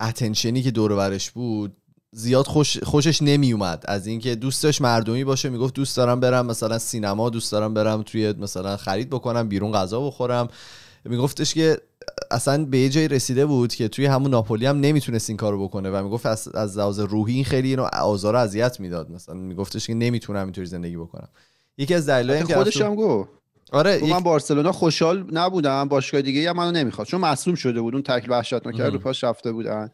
[0.00, 1.76] اتنشنی که دور برش بود
[2.16, 6.78] زیاد خوش خوشش نمی اومد از اینکه دوستش مردمی باشه می‌گفت دوست دارم برم مثلا
[6.78, 10.48] سینما دوست دارم برم توی مثلا خرید بکنم بیرون غذا بخورم.
[11.04, 11.78] میگفتش که
[12.30, 15.90] اصلا به یه جایی رسیده بود که توی همون ناپولی هم نمی‌تونست این کارو بکنه
[15.90, 19.10] و می‌گفت از از لحاظ روحی این خیلی اینو آزار اذیت می‌داد.
[19.10, 21.28] مثلا میگفتش که نمی‌تونم اینطوری زندگی بکنم.
[21.78, 23.30] یکی از دلایلی که خودش هم گفت.
[23.72, 24.12] آره یک...
[24.12, 28.30] من بارسلونا خوشحال نبودم باشگاه دیگه هم منو نمی‌خواد چون مصوم شده بود اون تکل
[28.30, 29.90] وحشتناک رو پاش رفته بودن.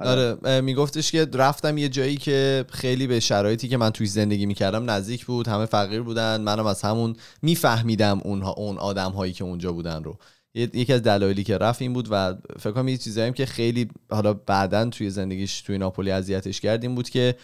[0.00, 4.90] آره، میگفتش که رفتم یه جایی که خیلی به شرایطی که من توی زندگی می‌کردم
[4.90, 9.72] نزدیک بود همه فقیر بودن منم از همون میفهمیدم اونها اون آدم هایی که اونجا
[9.72, 10.18] بودن رو.
[10.54, 14.34] یکی از دلایلی که رفت این بود و فکر کنم یه چیزایی که خیلی حالا
[14.34, 17.34] بعدا توی زندگیش توی ناپولی اذیتش کرد بود که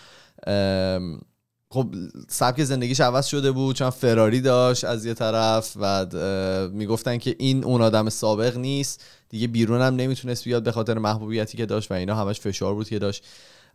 [1.68, 1.94] خب
[2.28, 6.06] سبک زندگیش عوض شده بود چون فراری داشت از یه طرف و
[6.72, 9.04] می‌گفتن که این اون آدم سابق نیست.
[9.28, 12.88] دیگه بیرون هم نمی‌تونست بیاد به خاطر محبوبیتی که داشت و اینا همش فشار بود
[12.88, 13.24] که داشت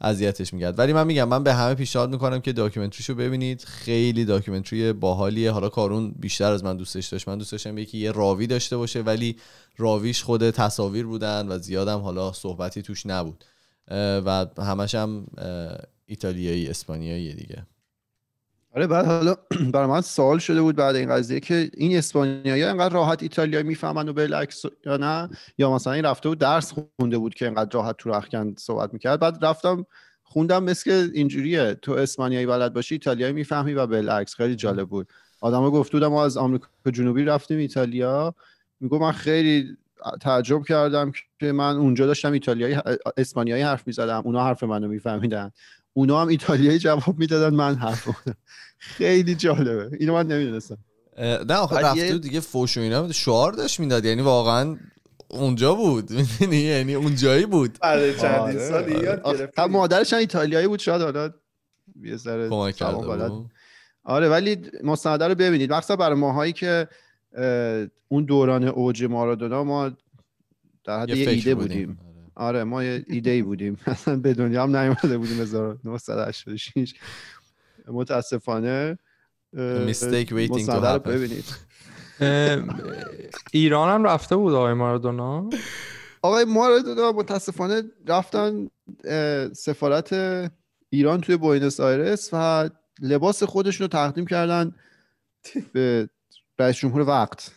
[0.01, 0.79] اذیتش می‌کرد.
[0.79, 3.63] ولی من میگم من به همه پیشنهاد می‌کنم که documentary شو ببینید.
[3.63, 5.51] خیلی documentary باحالیه.
[5.51, 7.27] حالا کارون بیشتر از من دوستش داشت.
[7.27, 9.35] من دوست داشتم یکی یه راوی داشته باشه ولی
[9.77, 13.43] راویش خود تصاویر بودن و زیادم حالا صحبتی توش نبود.
[14.25, 15.27] و همش هم
[16.05, 17.65] ایتالیایی اسپانیایی دیگه.
[18.75, 19.35] آره بعد حالا
[19.73, 24.09] برای من سوال شده بود بعد این قضیه که این اسپانیایی انقدر راحت ایتالیایی می‌فهمن
[24.09, 27.97] و بالعکس یا نه؟ یا مثلا این رفته بود درس خونده بود که انقدر راحت
[27.97, 29.19] تو رخکن صحبت می‌کرد.
[29.19, 29.85] بعد رفتم
[30.23, 35.07] خوندم مثل اینجوریه تو اسپانیایی بلد باشی ایتالیایی می‌فهمی و بالعکس خیلی جالب بود.
[35.41, 38.35] آدما گفته بودم ما از آمریکا جنوبی رفتیم ایتالیا.
[38.79, 39.77] میگو من خیلی
[40.21, 42.77] تعجب کردم که من اونجا داشتم ایتالیایی
[43.17, 44.21] اسپانیایی حرف می‌زدم.
[44.25, 45.51] اونا حرف منو میفهمیدن.
[45.93, 48.09] اونا هم ایتالیایی جواب می‌دادن من حرف
[48.77, 49.97] خیلی جالبه.
[49.99, 50.77] اینو من نمی‌دونستم.
[51.19, 54.05] نه آخه رفته دیگه فوش و اینا شعار داشت می‌داد.
[54.05, 54.77] یعنی واقعا
[55.27, 56.11] اونجا بود.
[56.39, 57.77] می‌دونی؟ یعنی اونجایی بود.
[57.81, 58.69] بعد چندین آره.
[58.69, 61.01] سال یاد گرفت مادرش ایتالیایی بود شاید.
[61.01, 61.33] حالا
[62.03, 62.49] یه ذره
[64.03, 65.73] آره ولی مستنده رو ببینید.
[65.73, 66.87] مخصوصا برای ماهایی که
[68.07, 69.91] اون دوران اوج مارادونا ما
[70.83, 71.99] در حد یه, ایده بودیم.
[72.01, 72.10] آره.
[72.41, 73.77] آره ما یه ایده ای بودیم.
[73.85, 76.93] اصلا به دنیا هم نیومده بودیم 1986
[77.87, 78.97] متاسفانه
[79.55, 81.07] waiting to happen.
[81.07, 81.45] ببینید.
[83.51, 85.49] ایران هم رفته بود آقای مارادونا؟
[86.21, 88.69] آقای مارادونا متاسفانه رفتن
[89.53, 90.13] سفارت
[90.89, 92.69] ایران توی بوینس آیرس و
[93.01, 94.75] لباس خودشون رو تقدیم کردن
[95.73, 96.09] به
[96.59, 97.51] رئیس جمهور وقت.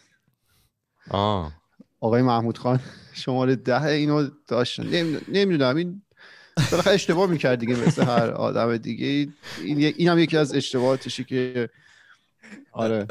[1.11, 1.64] آه.
[2.05, 2.81] آقای محمود خان
[3.13, 4.87] شماره ده اینو داشتن
[5.29, 6.03] نمی‌دونم این
[6.71, 9.07] بالاخره اشتباه می‌کرد دیگه مثل هر آدم دیگه.
[9.07, 9.33] این,
[9.97, 11.69] این هم یکی از اشتباهاتشی که
[12.73, 13.07] آره.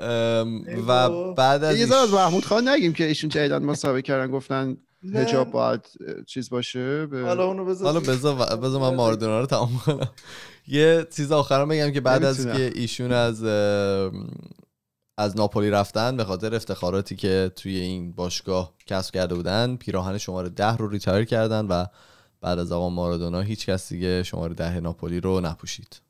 [0.87, 4.77] و بعد از یه از محمود خان نگیم که ایشون جدیدن مسابقه کردن گفتن
[5.13, 5.81] هجاب باید
[6.27, 7.05] چیز باشه.
[7.05, 7.21] به...
[7.21, 10.09] حالا اونو بذار حالا بذار بذار من ماردونا رو تمام کنم.
[10.67, 13.43] یه چیز آخرم بگم که بعد از که ایشون از
[15.17, 20.49] از ناپولی رفتن به خاطر افتخاراتی که توی این باشگاه کسب کرده بودن پیراهن شماره
[20.49, 21.85] ده رو retire کردن و
[22.41, 26.01] بعد از آقا مارادونا هیچ کس دیگه شماره ده ناپولی رو نپوشید.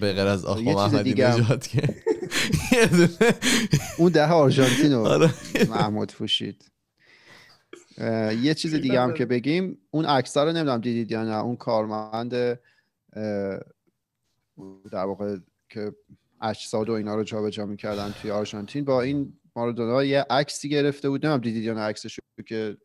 [0.00, 1.88] به غیر از آقا احمدی نژاد که
[3.98, 5.34] اون ده آرژانتین رو آره.
[5.68, 6.70] محمود پوشید.
[8.42, 12.30] یه چیز دیگه هم که بگیم اون عکس رو نمی‌دونم دیدید یا نه اون کارمند
[14.90, 15.36] در واقع
[15.68, 15.92] که
[16.42, 18.84] اجساد و اینا رو جابجا می‌کردن توی آرژانتین.
[18.84, 21.26] با این مارادونا یه عکسی گرفته بود.
[21.26, 22.76] نمی‌دونم دیدید یا نه عکسش که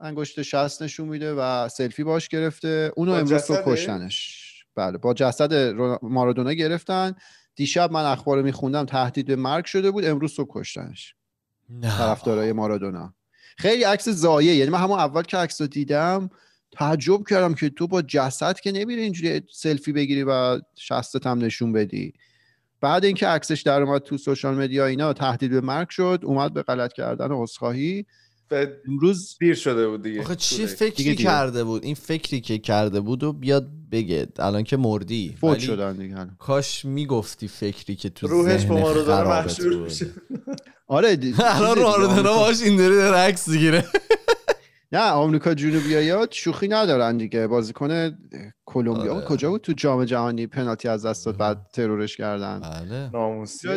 [0.00, 2.92] انگشت شست نشون میده و سلفی باش گرفته.
[2.96, 4.44] اونو امروز رو کشتنش.
[4.74, 7.14] بله با جسد مارادونا گرفتن.
[7.54, 10.04] دیشب من اخبار میخوندم تهدید به مرگ شده بود.
[10.04, 11.14] امروز رو کشتنش.
[11.82, 13.14] طرفدارای مارادونا.
[13.58, 14.54] خیلی عکس زایه.
[14.54, 16.30] یعنی من همون اول که عکس رو دیدم
[16.72, 21.72] تعجب کردم که تو با جسد که نمیره اینجوری سلفی بگیری و شستت هم نشون
[21.72, 22.12] بدی.
[22.80, 26.62] بعد اینکه عکسش در اومد تو سوشال مدیا اینا تهدید به مرگ شد اومد به
[26.62, 28.06] غلط کردن عذرخواهی.
[28.88, 30.20] امروز بیر شده بود دیگه.
[30.20, 34.28] آخه چی فکری کرده بود؟ این فکری که کرده بود و بیاد بگه.
[34.38, 35.36] الان که مردی.
[35.40, 40.06] فوت شدن دیگه کاش می‌گفتی فکری که تو روحش با مارادونا محشور میشه.
[40.86, 43.84] آره الان مارادونا باش این داره عکس می‌گیره.
[44.92, 47.46] نه آمریکا جنوبی ها شوخی ندارن دیگه.
[47.46, 48.18] بازیکن
[48.66, 49.14] کلمبیا.
[49.14, 49.24] آره.
[49.24, 52.60] کجا بود تو جام جهانی؟ پنالتی از دست داد بعد ترورش کردن.
[52.60, 53.10] بله.
[53.12, 53.68] ناموسی؟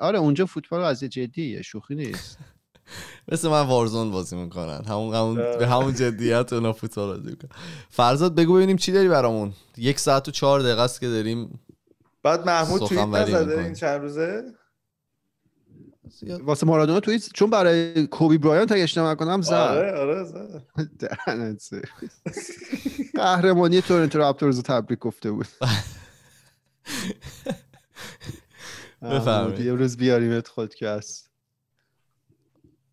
[0.00, 2.38] آره اونجا فوتبال از جدیه شوخی نیست.
[3.32, 4.84] مثل من وارزون بازی می‌کنن.
[4.88, 7.50] همون همون به همون جدیت اونا فوتبال بازی می‌کنن.
[7.90, 9.52] فرزاد بگو ببینیم چی داری برامون.
[9.76, 11.60] یک ساعت و چهار دقیقه است که داریم
[12.22, 14.42] بعد محمود توییت نزده این چند روزه؟
[16.42, 19.52] واسه مارادونا توییت چون برای کوبی برایان تا اشتباه نکنم زد.
[19.52, 20.62] آره آره زد.
[23.14, 25.46] قهرمانی تورنتو رپتورز تبریک گفته بود.
[29.02, 29.60] بفرمایید.
[29.60, 31.30] یه روز بیاریمت خودکست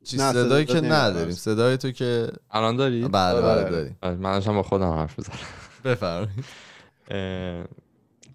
[0.03, 1.31] چی صدایی که نداریم.
[1.31, 3.97] صدای تو که الان داری؟ بله بله داریم.
[4.03, 5.37] من داشتم با خودم حرف بزنم
[5.85, 6.45] بفرمایید.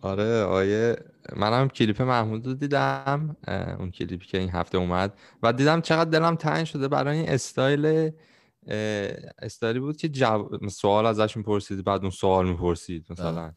[0.02, 0.96] آره آیه
[1.36, 3.36] منم کلیپ محمود رو دیدم
[3.78, 8.10] اون کلیپی که این هفته اومد و دیدم چقدر دلم تنگ شده برای این استایل
[9.42, 13.52] استایلی بود که جواب سوال ازش می‌پرسید بعد اون سوال می‌پرسید مثلا.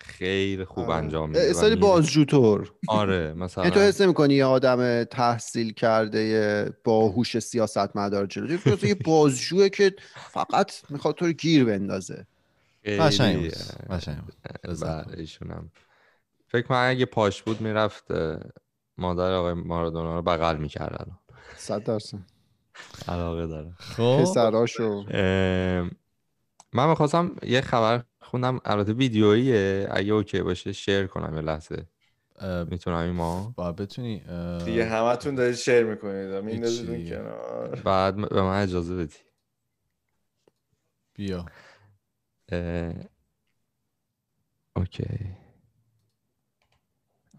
[0.00, 0.94] خیلی خوب آره.
[0.94, 1.50] انجام میده.
[1.50, 3.70] استایل بازجوطور آره مثلا.
[3.70, 10.72] تو حس نمی‌کنی یه آدم تحصیل کرده باهوش سیاست مدار جلو یه بازجوه که فقط
[10.90, 12.26] می‌خواد تو رو گیر بندازه.
[12.84, 13.52] قشنگ
[13.88, 15.70] بله ایشونم.
[16.46, 18.04] فکر کنم اگه پاش بود می‌رفت
[18.98, 21.18] مادر آقای مارادونا رو بغل می‌کرد الان.
[21.56, 22.18] صد درصد.
[23.08, 23.72] علاقه داره.
[23.78, 24.18] خب.
[24.22, 25.04] پسراشو.
[26.72, 28.60] من می‌خواستم یه خبر خوندم.
[28.64, 29.88] البته ویدیوییه.
[29.90, 31.86] اگه اوکی باشه شیر کنم یه لحظه.
[32.70, 34.18] می‌تونم این ما؟ باید بتونی
[34.64, 36.34] دیگه همتون دارید شیر می‌کنید.
[36.34, 37.80] میندازید کنار.
[37.84, 39.16] بعد به من اجازه بدی.
[41.14, 41.46] بیا.
[44.76, 45.06] اوکی.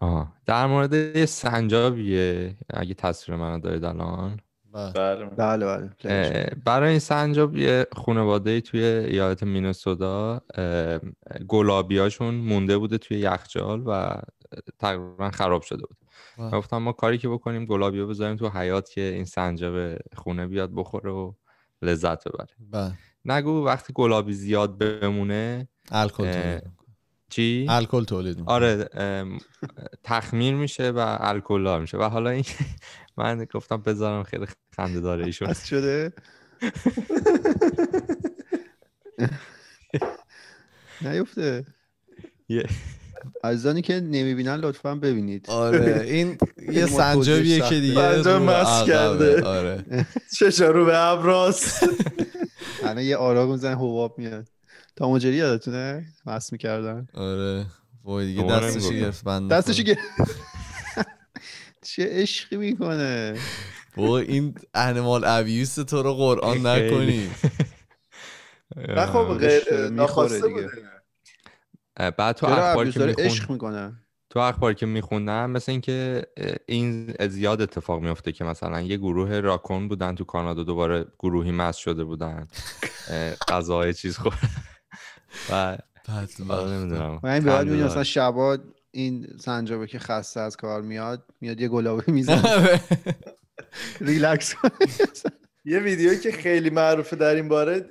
[0.00, 0.32] آها.
[0.46, 4.40] در مورد یه سنجابیه اگه تصویر منو دارید الان.
[4.72, 4.92] بله.
[4.92, 5.24] بله.
[5.24, 6.50] بله بله.
[6.64, 10.98] برای این سنجاب یه خانواده توی ایالت مینسوتا اه،
[11.48, 14.16] گلابیاشون مونده بوده توی یخچال و
[14.78, 15.96] تقریبا خراب شده بود.
[16.38, 16.50] واو.
[16.50, 21.10] گفتم ما کاری که بکنیم گلابی بذاریم تو حیات که این سنجاب خونه بیاد بخوره
[21.10, 21.32] و
[21.82, 22.48] لذت ببره.
[22.70, 22.98] بله.
[23.24, 26.62] نگو وقتی گلابی زیاد بمونه الکل تولید می‌کنه.
[27.30, 28.54] چی؟ الکل تولید می‌کنه.
[28.54, 28.88] آره
[30.04, 32.44] تخمیر میشه و الکلار میشه و حالا این
[33.18, 34.46] من گفتم بذارم خیلی
[34.76, 36.12] خنده داره ایشون بس شده
[41.02, 41.64] نیفته
[43.44, 46.38] عزیزانی که نمی‌بینن لطفا ببینید آره این
[46.72, 48.86] یه سنجابیه که دیگه سنجاب رو مست.
[48.86, 49.42] کرده.
[49.44, 49.84] آره
[50.38, 51.64] چشارو به ابراز
[52.84, 54.48] الان یه آراغ می‌زنه حباب میاد.
[54.96, 57.08] تا مجری یادتونه؟ مست می‌کردن.
[57.14, 57.66] آره.
[58.04, 58.88] وای دیگه دستش.
[58.88, 59.92] گرفت بنده دستشو خدا.
[59.92, 60.40] گرفت.
[61.82, 63.38] چه عشقی می‌کنه.
[63.96, 66.66] بابا این انیمال ابیوس تو رو قرآن.
[66.66, 67.30] نکنی.
[68.76, 69.42] نه خب
[69.92, 70.62] ناخواسته دیگه.
[70.62, 72.10] بوده.
[72.10, 73.92] بعد تو اخبار که عشق می‌کنه؟
[74.34, 76.22] تو اخبار که میخوندم مثل اینکه
[76.66, 81.78] این زیاد اتفاق میفته که مثلا یه گروه راکون بودن تو کانادا دوباره گروهی مست
[81.78, 82.48] شده بودن.
[83.10, 84.34] اه، غذاهای چیز خور
[85.50, 85.78] و
[86.08, 87.20] نمی‌دونم.
[87.22, 87.84] من بعد دار.
[87.84, 88.58] مثلا شبا
[88.90, 92.80] این سنجابه که خسته از کار میاد میاد یه گلابه می‌زنه.
[94.00, 94.54] ریلکس
[95.66, 97.86] یه ویدیویی که خیلی معروفه در این باره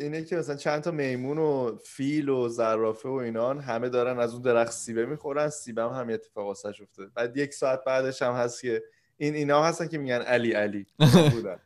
[0.00, 4.32] اینه که مثلا چند تا میمون و فیل و زرافه و اینان همه دارن از
[4.32, 7.10] اون درخت سیبه می‌خورن سیبه هم همین اتفاق واسش افتاده.
[7.14, 8.82] بعد یک ساعت بعدش هم هست که
[9.16, 10.86] این اینا هستن که میگن علی علی.
[11.32, 11.58] بودن.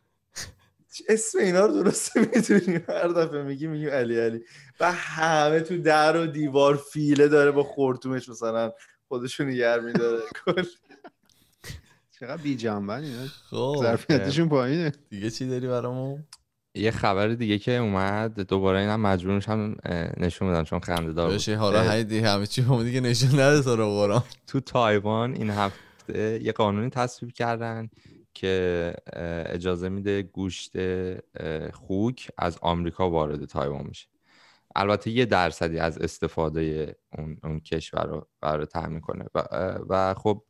[1.09, 4.45] اسم اینا رو درسته می‌دونیم هر دفعه میگی میگیم علی علی.
[4.81, 8.73] و همه تو در و دیوار فیله داره با خورتومش مثلا
[9.09, 10.21] خودشون نگر میداره.
[10.45, 10.63] کل
[12.23, 14.93] چقدر بی جنبن اینا خب ظرفیتشون پایینه.
[15.11, 16.25] دیگه چی داری برامون؟
[16.75, 21.31] یه خبر دیگه که اومد دوباره اینم مجبور میشم اه، نشون بدم چون خنده دار
[21.31, 25.51] بشه حالا اه، هی دیگه همه چی همه دیگه نشون نده تو تو تایوان این
[25.51, 27.89] هفته یه قانونی تصویب کردن
[28.35, 28.95] که
[29.47, 30.73] اجازه میده گوشت
[31.73, 34.09] خوک از آمریکا وارد تایوان میشه
[34.77, 39.25] البته یه درصدی از استفاده اون, اون کشور رو قرار تامین کنه.
[39.35, 39.43] و,
[39.89, 40.45] و خب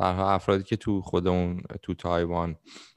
[0.00, 2.56] برها افرادی که تو خود اون تو تایوان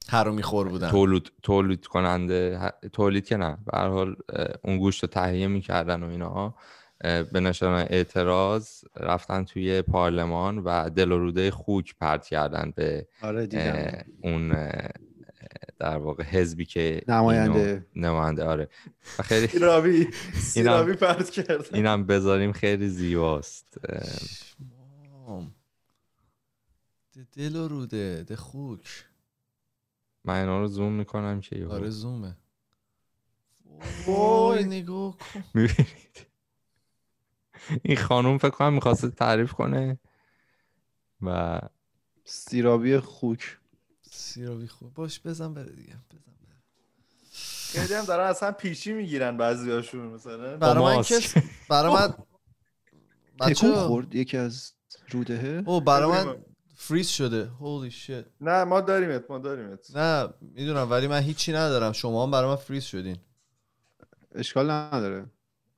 [0.09, 0.89] حرومی خور بودن.
[0.89, 4.15] تولید تولید کننده تولید که نه به هر حال
[4.63, 6.55] اون گوشت رو تهیه می‌کردن و اینا
[7.01, 13.07] اه، به نشانه اعتراض رفتن توی پارلمان و دل و روده خوک پرت کردن به
[13.21, 14.03] آره دیدم.
[14.23, 14.69] اون
[15.79, 17.85] در واقع حزبی که نماینده.
[17.95, 18.69] نماینده آره.
[19.19, 20.07] و خیلی سیرابی
[20.53, 21.65] سیرابی پرت کردن.
[21.73, 23.77] اینم بذاریم خیلی زیباست.
[27.13, 29.05] ده دل و روده ده خوک.
[30.23, 31.71] من اینا رو زوم می‌کنم که یهو.
[31.71, 32.37] آره زومه.
[34.07, 34.63] وای.
[34.63, 35.43] نگاه کن.
[35.53, 36.27] می‌بینید؟
[37.83, 39.99] این خانوم فکر کنم می‌خواسته تعریف کنه.
[41.21, 41.59] و
[42.25, 43.57] سیرابی خوک.
[44.11, 45.95] سیرابی خوب باش بزن بره دیگه.
[46.11, 46.57] بزن بره.
[47.71, 50.57] خیلی هم دارن اصلا پیشی می‌گیرن بعضیاشون مثلا.
[50.57, 51.03] برای من.
[51.03, 51.19] که
[51.69, 52.13] برای من
[53.39, 54.73] بچه خورد یکی از
[55.09, 56.45] رودهه او برای من
[56.75, 57.45] فریز شده.
[57.45, 61.91] هولی شit نه ما داریمت ما داریمت نه می‌دونم ولی من هیچی ندارم.
[61.91, 63.17] شما هم برای من فریز شدین.
[64.35, 65.25] اشکال نداره.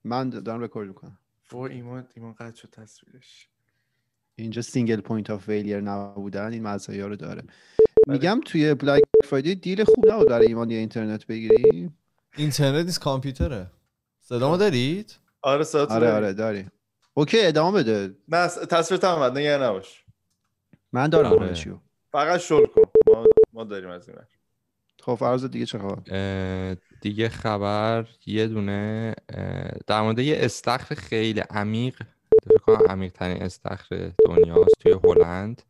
[0.03, 1.17] من دارم رکورد می‌کنم.
[1.51, 3.49] وای ایمان ایمان قطع شد تصویرش.
[4.35, 7.43] اینجا single point of failure نبودن این مزایا رو داره.
[8.07, 11.91] میگم توی Black Friday deal خوب نبود برای ایمان یه اینترنت بگیری؟
[12.37, 13.71] اینترنت نیست کامپیوتره.
[14.21, 16.65] صدامو دارید؟ آره صدات آره آره داری.
[17.13, 18.15] اوکی ادامه بده.
[18.27, 20.04] نه تصویر هم نگران نباش.
[20.95, 21.79] من دارم آره.
[22.11, 24.17] فقط شل کن ما, ما داریم از این.
[25.01, 29.15] خب فراز دیگه چه خبر دیگه خبر یه دونه
[29.87, 32.01] در مورد یه استخر خیلی عمیق
[32.43, 35.61] فکر کنم عمیق ترین استخر دنیاست توی هلند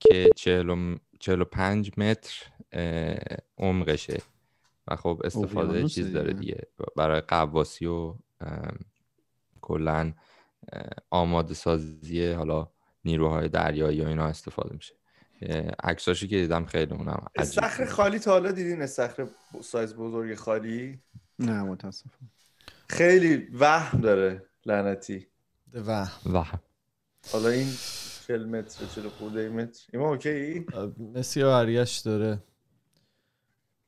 [0.00, 2.46] که 45 متر
[3.58, 4.22] عمقشه
[4.88, 6.54] و خب استفاده چیز داره دیگه.
[6.54, 8.14] دیگه برای قواسی و
[9.60, 10.12] کلا
[11.10, 12.68] آماده سازی حالا
[13.04, 14.94] نیروهای دریایی و اینا استفاده میشه.
[15.42, 17.84] اه، عکساشو که دیدم خیلی اونم استخر.
[17.86, 19.28] خالی تا حالا دیدین؟ استخر ب-
[19.62, 20.98] سایز بزرگ خالی؟
[21.38, 22.30] نه متاسفم.
[22.88, 25.26] خیلی وهم داره لعنتی.
[25.72, 26.44] و و
[27.32, 27.68] حالا این
[28.26, 29.80] 40 متر 40 خورده متر.
[29.92, 30.66] ایمان اوکی؟
[31.14, 32.42] مثل هریش داره.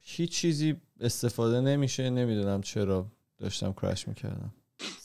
[0.00, 2.10] هیچ چیزی استفاده نمیشه.
[2.10, 3.06] نمی‌دونم چرا
[3.38, 4.54] داشتم crash می‌کردم.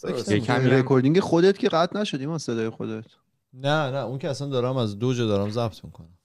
[0.04, 0.32] درست.
[0.32, 3.06] یه کمی هم- recording خودت که قطع نشد ایمان صدای خودت.
[3.58, 6.18] نه نه اون که اصلا دارم از دو جا دارم ضبط می‌کنم.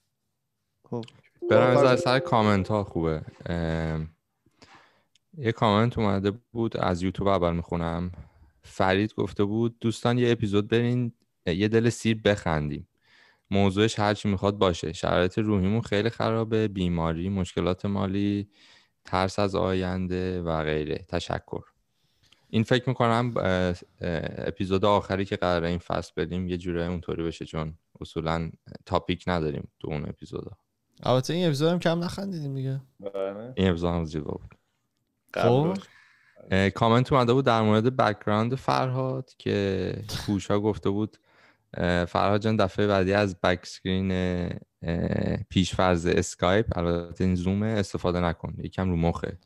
[0.89, 1.05] خب.
[1.49, 3.21] برم از سر کامنت ها خوبه.
[5.37, 8.11] یه کامنت اومده بود از یوتیوب اول می‌خونم.
[8.61, 11.13] فرید گفته بود دوستان یه اپیزود برین
[11.45, 12.87] یه دل سیر بخندیم.
[13.51, 14.93] موضوعش هرچی می‌خواد باشه.
[14.93, 18.49] شرایط روحیمون خیلی خرابه بیماری مشکلات مالی
[19.05, 21.05] ترس از آینده و غیره.
[21.09, 21.63] تشکر.
[22.53, 23.33] این فکر می‌کنم
[24.37, 28.51] اپیزود آخری که قراره این فصل بدیم یه جورایی اونطوری بشه چون اصولا
[28.85, 30.51] topic نداریم تو اون اپیزودا.
[31.03, 32.81] البته این اپیزود هم کم نخندیدیم دیگه.
[32.99, 33.53] بله.
[33.55, 34.55] این اپیزود هم زیبا بود.
[35.33, 35.77] خب.
[36.69, 39.95] کامنت اومده بود در مورد background فرهاد که
[40.25, 41.17] کوشا گفته بود
[42.07, 44.49] فرهاد جان دفعه بعدی از back screen
[45.49, 46.77] پیش فرض اسکایپ.
[46.77, 49.37] البته این زومه استفاده نکن یکم رو مخه.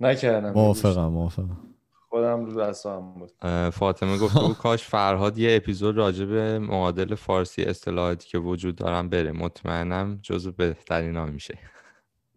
[0.00, 0.50] نکردم.
[0.50, 1.60] موافقم موافقم.
[2.08, 3.32] خودم رو دستام بود.
[3.70, 9.08] فاطمه گفته بود کاش فرهاد یه اپیزود راجع به معادل فارسی اصطلاحاتی که وجود دارن
[9.08, 9.32] بره.
[9.32, 11.58] مطمئنم جزو بهترین ها میشه.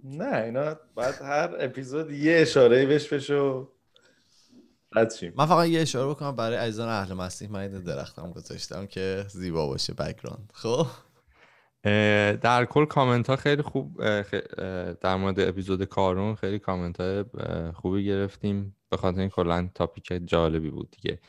[0.04, 3.66] نه اینا بعد هر اپیزود یه اشاره بهش بشه و
[5.36, 9.68] من فقط یه اشاره بکنم برای عزیزان اهل مسیح من این درختم گذاشتم که زیبا
[9.68, 10.88] باشه background خب؟
[11.84, 14.02] در کل کامنت ها خیلی خوب
[14.94, 17.24] در مورد اپیزود کارون خیلی کامنت های
[17.74, 18.76] خوبی گرفتیم.
[18.90, 21.20] به خاطر این کلا topic جالبی بود دیگه.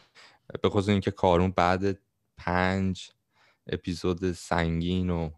[0.62, 1.98] به خصوص اینکه کارون بعد
[2.36, 3.10] پنج
[3.66, 5.30] اپیزود سنگین و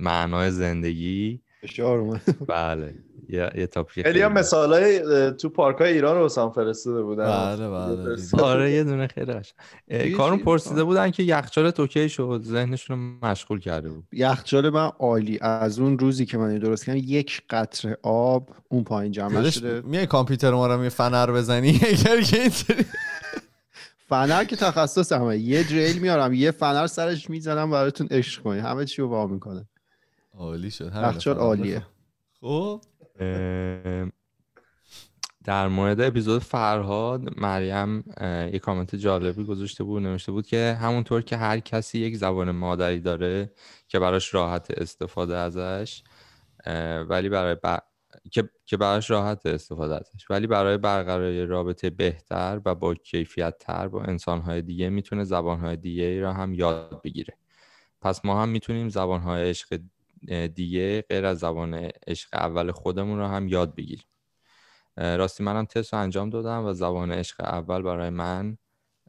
[0.00, 2.20] معنای زندگی فشار.
[2.48, 2.94] بله.
[3.28, 7.02] یه, یه تاپیک خیلی هم خیلی- مثال های تو پارک های ایران رو حسام فرستاده
[7.02, 7.26] بودن.
[7.26, 8.38] بله بله دیدم.
[8.44, 13.88] آره یه دونه خیلی کارون پرسیده بودن که یخچالت اوکی شد ذهنشون رو مشغول کرده
[13.90, 14.04] بود.
[14.12, 15.38] یخچال من عالی.
[15.40, 19.80] از اون روزی که من درست کردم یک قطره آب اون پایین جمع شده.
[19.80, 22.84] میای کامپیوتر ما رو یه فنر بزنی؟ اگر که اینطوری.
[24.08, 25.38] فنر که تخصص همه.
[25.38, 28.58] یه جیل میارم یه فنر سرش می‌زنم براتون عشق کنی.
[28.60, 29.64] همه چی رو وا می‌کنه.
[30.38, 30.92] عالی شد.
[31.04, 31.86] یخچال عالیه.
[32.40, 32.80] خب.
[35.44, 38.04] در مورد اپیزود فرهاد مریم
[38.52, 43.00] یه کامنت جالبی گذاشته بود نوشته بود که همونطور که هر کسی یک زبان مادری
[43.00, 43.52] داره
[43.88, 46.02] که براش راحت استفاده ازش
[47.08, 47.78] ولی برای ب...
[48.30, 48.50] که...
[48.66, 54.02] که براش راحت استفاده ازش ولی برای برقراری رابطه بهتر و با کیفیت تر با
[54.02, 57.36] انسانهای دیگه می‌تونه زبانهای دیگه را هم یاد بگیره.
[58.00, 59.80] پس ما هم می‌تونیم زبانهای عشق
[60.54, 61.74] دیگه غیر از زبان
[62.06, 64.06] عشق اول خودمون رو هم یاد بگیریم
[64.96, 68.58] اه، راستی منم تست رو انجام دادم و زبان عشق اول برای من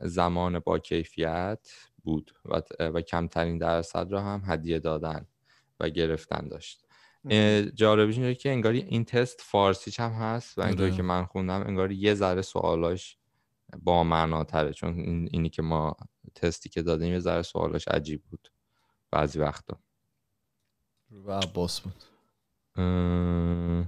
[0.01, 1.71] زمان با کیفیت
[2.03, 5.27] بود و, و کمترین درصد رو هم هدیه دادن
[5.79, 6.85] و گرفتن داشت.
[7.29, 10.97] اه، جالبیش اینه که انگاری این تست فارسیش هم هست و اینطوری آره.
[10.97, 13.17] که من خوندم انگاری یه ذره سوالاش
[13.83, 15.97] با معناتره چون این- اینی که ما
[16.35, 18.51] تستی که دادیم یه ذره سوالاش عجیب بود
[19.11, 19.79] بعضی وقتا.
[21.25, 22.03] و عباس بود.
[22.75, 23.85] اه،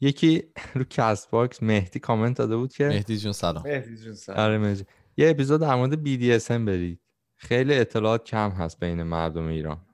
[0.00, 0.42] یکی
[0.74, 3.62] رو CastBox مهدی کامنت داده بود که مهدی جون سلام.
[3.62, 4.40] مهدی جون سلام.
[4.40, 4.84] آره مهدی.
[5.16, 7.00] یه اپیزود در مورد BDSM برید.
[7.36, 9.86] خیلی اطلاعات کم هست بین مردم ایران.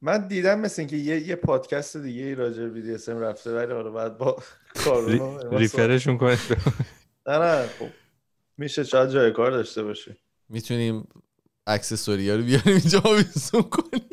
[0.00, 3.90] من دیدم مثل اینکه یه یه پادکست دیگه ای راجع به BDSM رفته ولی حالا
[3.90, 4.42] بعد با
[4.84, 6.38] کارون ریفرشون کنید.
[7.26, 7.88] نه نه خب.
[8.56, 10.16] میشه شاید جای کار داشته باشه
[10.48, 11.08] می‌تونیم
[11.68, 14.08] اکسسوری ها رو بیاریم اینجا آویزون کنیم.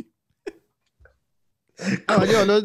[2.09, 2.61] ولی حالا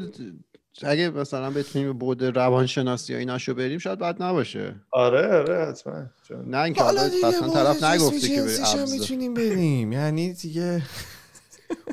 [0.82, 4.80] اگه مثلا بتونیم به بود روانشناسی یا ایناشو بریم شاید بد نباشه.
[4.92, 6.06] آره آره حتما.
[6.46, 8.86] نه اینکه حالا اصلا طرف نگفته که ابزار.
[8.86, 9.92] می‌تونیم بریم.
[9.92, 10.82] یعنی دیگه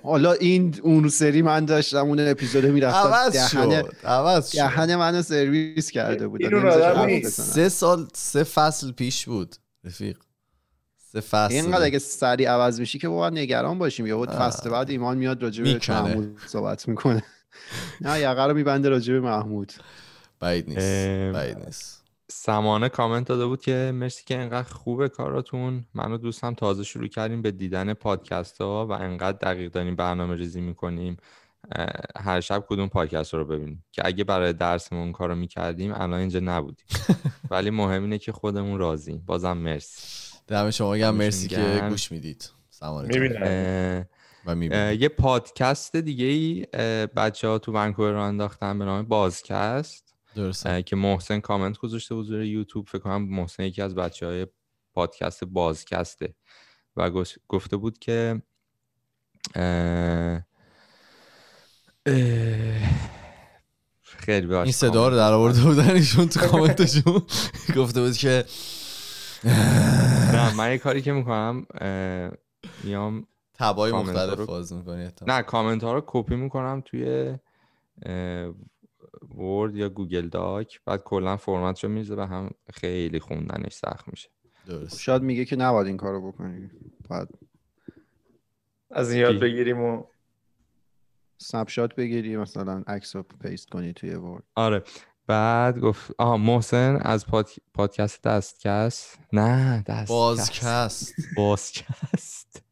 [0.04, 4.58] حالا این اون سری من داشتم اون اپیزود می‌رفتم عوض دهن شد عوض شد.
[4.58, 6.42] دهن منو سرویس کرده بود.
[7.28, 10.18] سه سال سه فصل پیش بود رفیق.
[11.22, 14.26] سه فصل اینقدر اگه سریع عوض میشی که باید نگران باشیم یهو.
[14.26, 15.80] فصل بعد ایمان میاد راجع به.
[15.90, 17.24] محمود صحبت می‌کنه.
[18.02, 19.74] نه یقه رو میبنده راجع به محمود.
[20.40, 21.34] بعید نیست.
[21.38, 22.04] بعید نیست.
[22.32, 25.86] سمانه کامنت داده بود که مرسی که انقدر خوبه کاراتون.
[25.94, 30.36] من و دوستم تازه شروع کردیم به دیدن پادکست ها و انقدر دقیق داریم برنامه
[30.36, 31.18] ریزی می‌کنیم.
[32.16, 36.14] هر شب کدوم پادکست رو ببینیم که اگه برای درسمون اون کار رو می‌کردیم الان
[36.14, 36.86] اینجا نبودیم.
[37.52, 39.24] ولی مهم اینه که خودمون راضیم.
[39.26, 40.27] بازم مرسی.
[40.48, 41.86] دم شما گم مرسی که.
[41.90, 42.50] گوش می‌دید.
[44.56, 44.98] می‌بینم.
[45.00, 46.66] یه پادکست دیگه ای
[47.06, 50.14] بچه ها تو ونکوور رو انداختن به نام بازکست.
[50.36, 50.84] درسته.
[50.84, 52.88] که محسن کامنت گذاشته بود روی یوتیوب.
[52.88, 54.48] فکر کنم محسن یکی از بچه های
[54.94, 56.34] پادکست بازکسته.
[56.98, 57.12] و
[57.48, 58.42] گفته بود که
[59.56, 60.42] اه،
[62.06, 62.90] اه،
[64.04, 67.22] خیلی باش این صدا رو در آورده بودن ایشون تو کامنتشون.
[67.76, 68.46] گفته بود که
[70.58, 71.66] من یه کاری که می‌کنم
[72.84, 76.82] میام tab ای کامنت ها مختلف رو- باز می‌کنی نه کامنت ها رو کپی می‌کنم
[76.86, 77.36] توی
[79.38, 84.30] Word یا Google Doc بعد کلا فرمتش رو میریزه و هم خیلی خوندنش سخت میشه.
[84.68, 85.00] درست.
[85.00, 86.70] شاید میگه که نباید این کارو بکنی.
[87.10, 87.28] باید
[88.92, 90.04] از این یاد؟ بگیریم و
[91.38, 94.84] snapshot بگیری مثلا عکس رو paste کنی توی Word آره.
[95.28, 97.50] بعد گفت آها محسن از پاد...
[97.74, 100.10] پادکست دستکست؟ نه دستکست.
[100.10, 101.14] بازکست.
[101.38, 102.64] بازکست.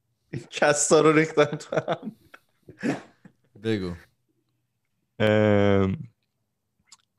[0.52, 2.12] cast ا رو ریختن تو هم.
[3.64, 3.93] بگو.
[5.20, 5.97] ام،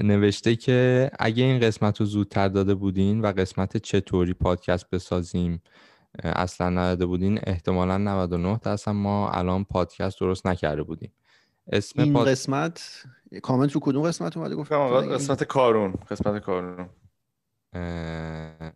[0.00, 5.62] نوشته که اگه این قسمت رو زودتر داده بودین و قسمت چطوری پادکست بسازیم
[6.24, 11.12] اصلا نداده بودین احتمالا 99 درصد ما الان پادکست درست نکرده بودیم.
[11.72, 12.28] اسم این پاد...
[12.28, 13.04] قسمت
[13.42, 16.88] کامنت رو کدوم قسمت اومده؟ گفت گفتم آقا قسمت کارون قسمت کارون.
[17.72, 18.72] اه،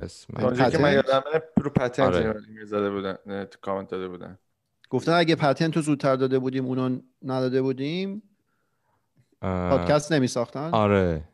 [0.00, 0.34] اسم.
[0.38, 2.40] اونجایی که من؟ یادمه رو پتنت آره.
[2.64, 4.38] زده بودن تو کامنت داده بودن.
[4.90, 8.22] گفتن اگه پتنت رو زودتر داده بودیم اونو نداده بودیم
[9.42, 11.28] اه، پادکست نمی ساختن آره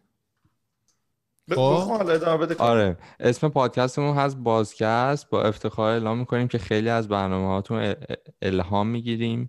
[1.49, 1.55] خب.
[1.55, 2.55] بخون حالا ادامه بده.
[2.55, 2.97] آره.
[3.21, 5.31] اسم پادکستمون هست بازکست.
[5.31, 7.95] با افتخار اعلام می‌کنیم که خیلی از برنامه هاتون
[8.43, 9.49] الهام می‌گیریم.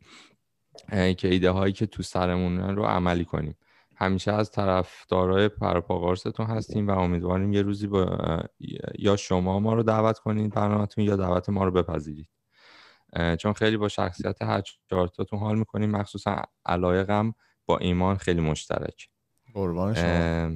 [0.94, 3.58] که ایده هایی که تو سرمون رو عملی کنیم.
[3.96, 8.18] همیشه از طرفدارای پرپاقارستون هستیم و امیدواریم یه روزی با
[9.00, 12.30] یا شما ما رو دعوت کنید برنامهتون یا دعوت ما رو بپذیرید.
[13.40, 15.92] چون خیلی با شخصیت هر چهارتاتون حال می‌کنیم.
[15.92, 17.34] مخصوصا علایقم
[17.66, 19.10] با ایمان خیلی مشترک.
[19.54, 20.52] قربان شما.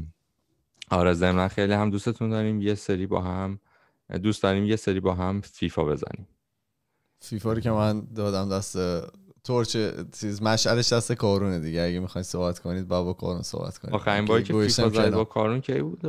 [0.92, 2.62] آره ضمنا خیلی هم دوستتون داریم.
[2.62, 3.60] یه سری با هم
[4.24, 6.28] دوست داریم یه سری با هم فیفا بزنیم.
[7.20, 8.78] فیفا رو که من دادم دست
[9.48, 9.78] تورچ
[10.20, 11.82] چیز مشعلش دست کارونه دیگه.
[11.82, 13.96] اگه می‌خواین صحبت کنید با با کارون صحبت کنید.
[13.96, 15.10] آخرین باری که فیفا کنار.
[15.10, 16.02] با کارون کی بود؟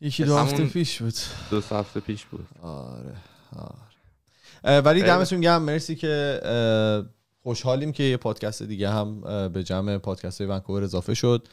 [0.00, 1.14] یکی دو هفته پیش بود.
[1.50, 2.46] دو هفته پیش بود.
[2.62, 3.14] آره
[3.56, 4.80] آره.
[4.80, 5.02] ولی.
[5.02, 5.62] دمتون گرم.
[5.62, 6.40] مرسی که
[7.42, 11.48] خوشحالیم که یه پادکست دیگه هم به جمع پادکست های ونکوور اضافه شد.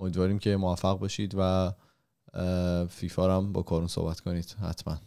[0.00, 1.72] امیدواریم که موفق باشید و
[2.88, 4.98] فیفا هم با کارون صحبت کنید حتما.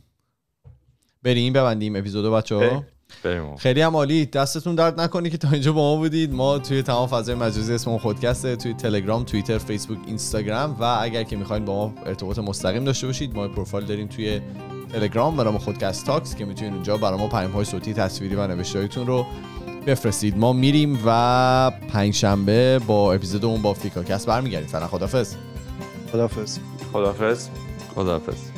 [1.23, 2.83] بریم ببندیم اپیزودو بچه ها
[3.23, 3.55] بریم.
[3.55, 4.25] خیلی هم عالی.
[4.25, 6.33] دستتون درد نکنه که تا اینجا با ما بودید.
[6.33, 11.35] ما توی تمام فضای مجازی اسممون خودکسته توی تلگرام توییتر فیسبوک اینستاگرام و اگر که
[11.35, 14.41] می‌خواین با ما ارتباط مستقیم داشته باشید ما پروفایل داریم توی
[14.93, 18.47] تلگرام به نام خودکست Talks که می‌تونید اونجا برای ما پیام های صوتی تصویری و
[18.47, 19.25] نوشتهایتون رو
[19.87, 20.37] بفرستید.
[20.37, 24.67] ما میریم و پنجشنبه با اپیزودمون با فیکاکست برمیگردیم.
[24.67, 25.35] فعلا خدافظ
[26.11, 26.59] خدافظ
[26.93, 27.47] خدافظ
[27.95, 28.52] خداحافظ.